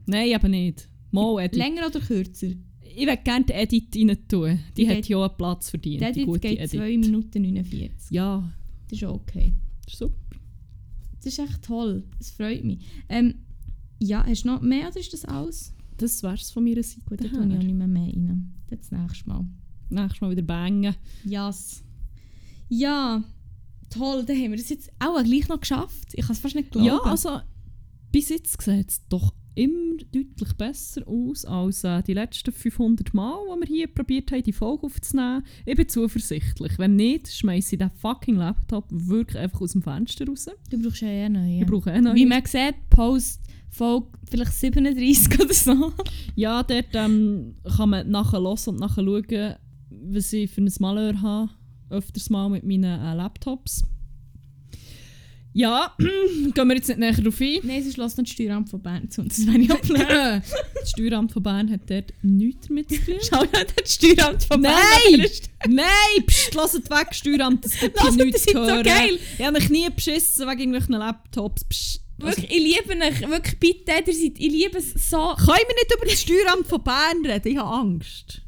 [0.06, 0.88] Nein, eben nicht.
[1.10, 1.56] Mal Edit.
[1.56, 2.48] Länger oder kürzer?
[2.94, 4.58] Ich würde gerne die Edit rein tun.
[4.76, 6.00] Die Die hat ja einen Platz verdient.
[6.00, 6.70] Die Edit gute geht Edit.
[6.70, 8.10] 2 Minuten 49.
[8.10, 8.52] Ja,
[8.88, 9.52] Das ist okay.
[9.84, 10.36] das ist super.
[11.16, 12.04] Das ist echt toll.
[12.18, 12.80] Das freut mich.
[13.08, 13.34] Ähm,
[14.00, 15.72] ja, hast du noch mehr oder ist das alles?
[15.98, 17.02] Das wäre es von meiner Seite.
[17.06, 18.54] Gut, dann tue ich auch nicht mehr mehr rein.
[18.68, 19.44] Das nächste Mal.
[19.92, 20.94] Nächstes Mal wieder bangen.
[21.24, 21.82] Yes.
[22.68, 23.22] Ja,
[23.90, 24.24] toll.
[24.26, 26.08] Dann haben wir das jetzt auch gleich noch geschafft.
[26.14, 26.86] Ich kann es fast nicht glauben.
[26.86, 27.40] Ja, also
[28.10, 33.34] bis jetzt sieht es doch immer deutlich besser aus als äh, die letzten 500 Mal,
[33.46, 35.44] wo wir hier probiert haben, die Folge aufzunehmen.
[35.66, 36.78] Ich bin zuversichtlich.
[36.78, 40.46] Wenn nicht, schmeiße ich den fucking Laptop wirklich einfach aus dem Fenster raus.
[40.70, 41.52] Du brauchst ja eh neu.
[41.54, 41.66] Ich Ja.
[41.66, 45.92] brauche eh noch Wie man sieht, Post Folge vielleicht 37 oder so.
[46.34, 49.54] Ja, dort ähm, kann man nachher los und nachher schauen,
[50.04, 51.50] was ich für ein Malheur habe.
[51.90, 53.82] Öfters mal mit meinen äh, Laptops.
[55.54, 57.58] Ja, gehen wir jetzt nicht näher darauf ein.
[57.62, 59.22] Nein, sie schloss noch das Steueramt von Bern zu.
[59.22, 60.00] Das wäre ich auch blöd.
[60.80, 63.16] das Steueramt von Bern hat dort nichts damit zu tun.
[63.28, 64.74] Schau mal, das Steueramt von Bern.
[65.10, 65.26] Nein!
[65.68, 68.82] Nein, pst, lasst weg, Steueramt, das gibt hier nichts das zu ist so hören.
[68.82, 69.18] geil.
[69.38, 71.64] Ich habe mich nie beschissen wegen irgendwelchen Laptops.
[71.64, 72.00] Pst.
[72.22, 73.28] Also, Wirklich, ich liebe euch.
[73.28, 75.34] Wirklich, bitte, ihr seid, ich liebe es so.
[75.34, 77.48] können wir nicht über das Steueramt von Bern reden?
[77.48, 78.41] Ich habe Angst.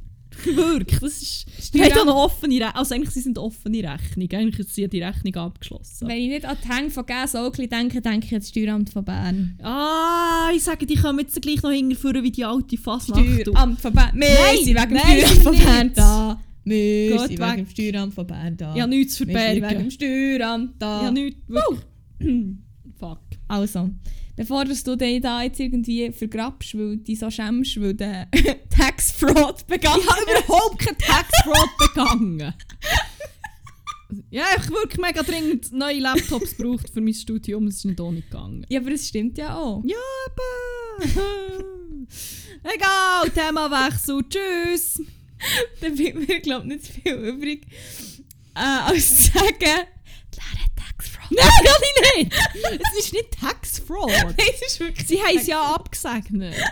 [0.45, 1.47] Wirklich, das ist...
[1.61, 2.75] Steueramt- haben eine offene Rechnung.
[2.75, 4.29] Also eigentlich sie sind offene Rechnung.
[4.33, 6.09] Eigentlich ist sie die Rechnung abgeschlossen.
[6.09, 8.91] Wenn ich nicht an die Hänge von Gas Oakli denke, denke ich an das Steueramt
[8.91, 9.59] von Bern.
[9.63, 13.25] Ah, ich sage, die kommen jetzt gleich noch hinterführen wie die alte Fasnacht.
[13.41, 14.11] Steueramt von Bern.
[14.15, 15.57] Wir Nein, sind wegen dem Steueramt von.
[15.57, 16.41] Bern da.
[16.67, 17.49] Wir Geht sind weg.
[17.53, 18.75] wegen dem Steueramt von Bern da.
[18.75, 19.85] Habe nichts zu Wir sind wegen verbergen.
[19.85, 21.03] dem Steueramt da.
[21.03, 21.41] habe nichts...
[21.49, 21.81] Wirklich.
[22.99, 23.19] Fuck.
[23.49, 23.91] Also,
[24.37, 28.29] bevor du dich da jetzt irgendwie vergrabst, weil du dich so schämst, weil du
[28.71, 32.55] Tax Fraud begangen Ich habe überhaupt keine Tax Fraud begangen.
[34.31, 37.67] Ja, ich habe wirklich mega dringend neue Laptops gebraucht für mein Studium.
[37.67, 38.67] Es ist nicht ohne gegangen.
[38.69, 39.83] Ja, aber es stimmt ja auch.
[39.85, 41.05] Ja, aber...
[42.75, 44.23] Egal, Themawechsel.
[44.29, 45.03] Tschüss.
[45.81, 47.67] Da bleibt mir, glaube ich, nicht viel übrig,
[48.55, 49.87] äh, als zu sagen.
[51.31, 52.33] Nein, kann ich nicht.
[52.95, 54.11] Es ist nicht Tax Fraud.
[54.23, 56.55] Nein, es ist wirklich Sie haben es ja abgesegnet.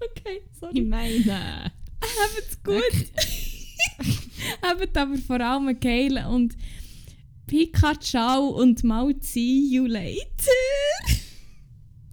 [0.00, 0.80] Okay, Ich sorry.
[0.82, 1.72] meine...
[2.02, 2.82] Habt's gut.
[4.62, 6.54] Habt aber vor allem geil und
[7.46, 10.18] Pika, ciao und mal see you later.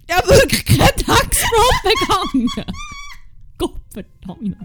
[0.08, 2.50] Ich habe wirklich keine Tax Fraud begangen.
[3.58, 4.56] Gott verdammt.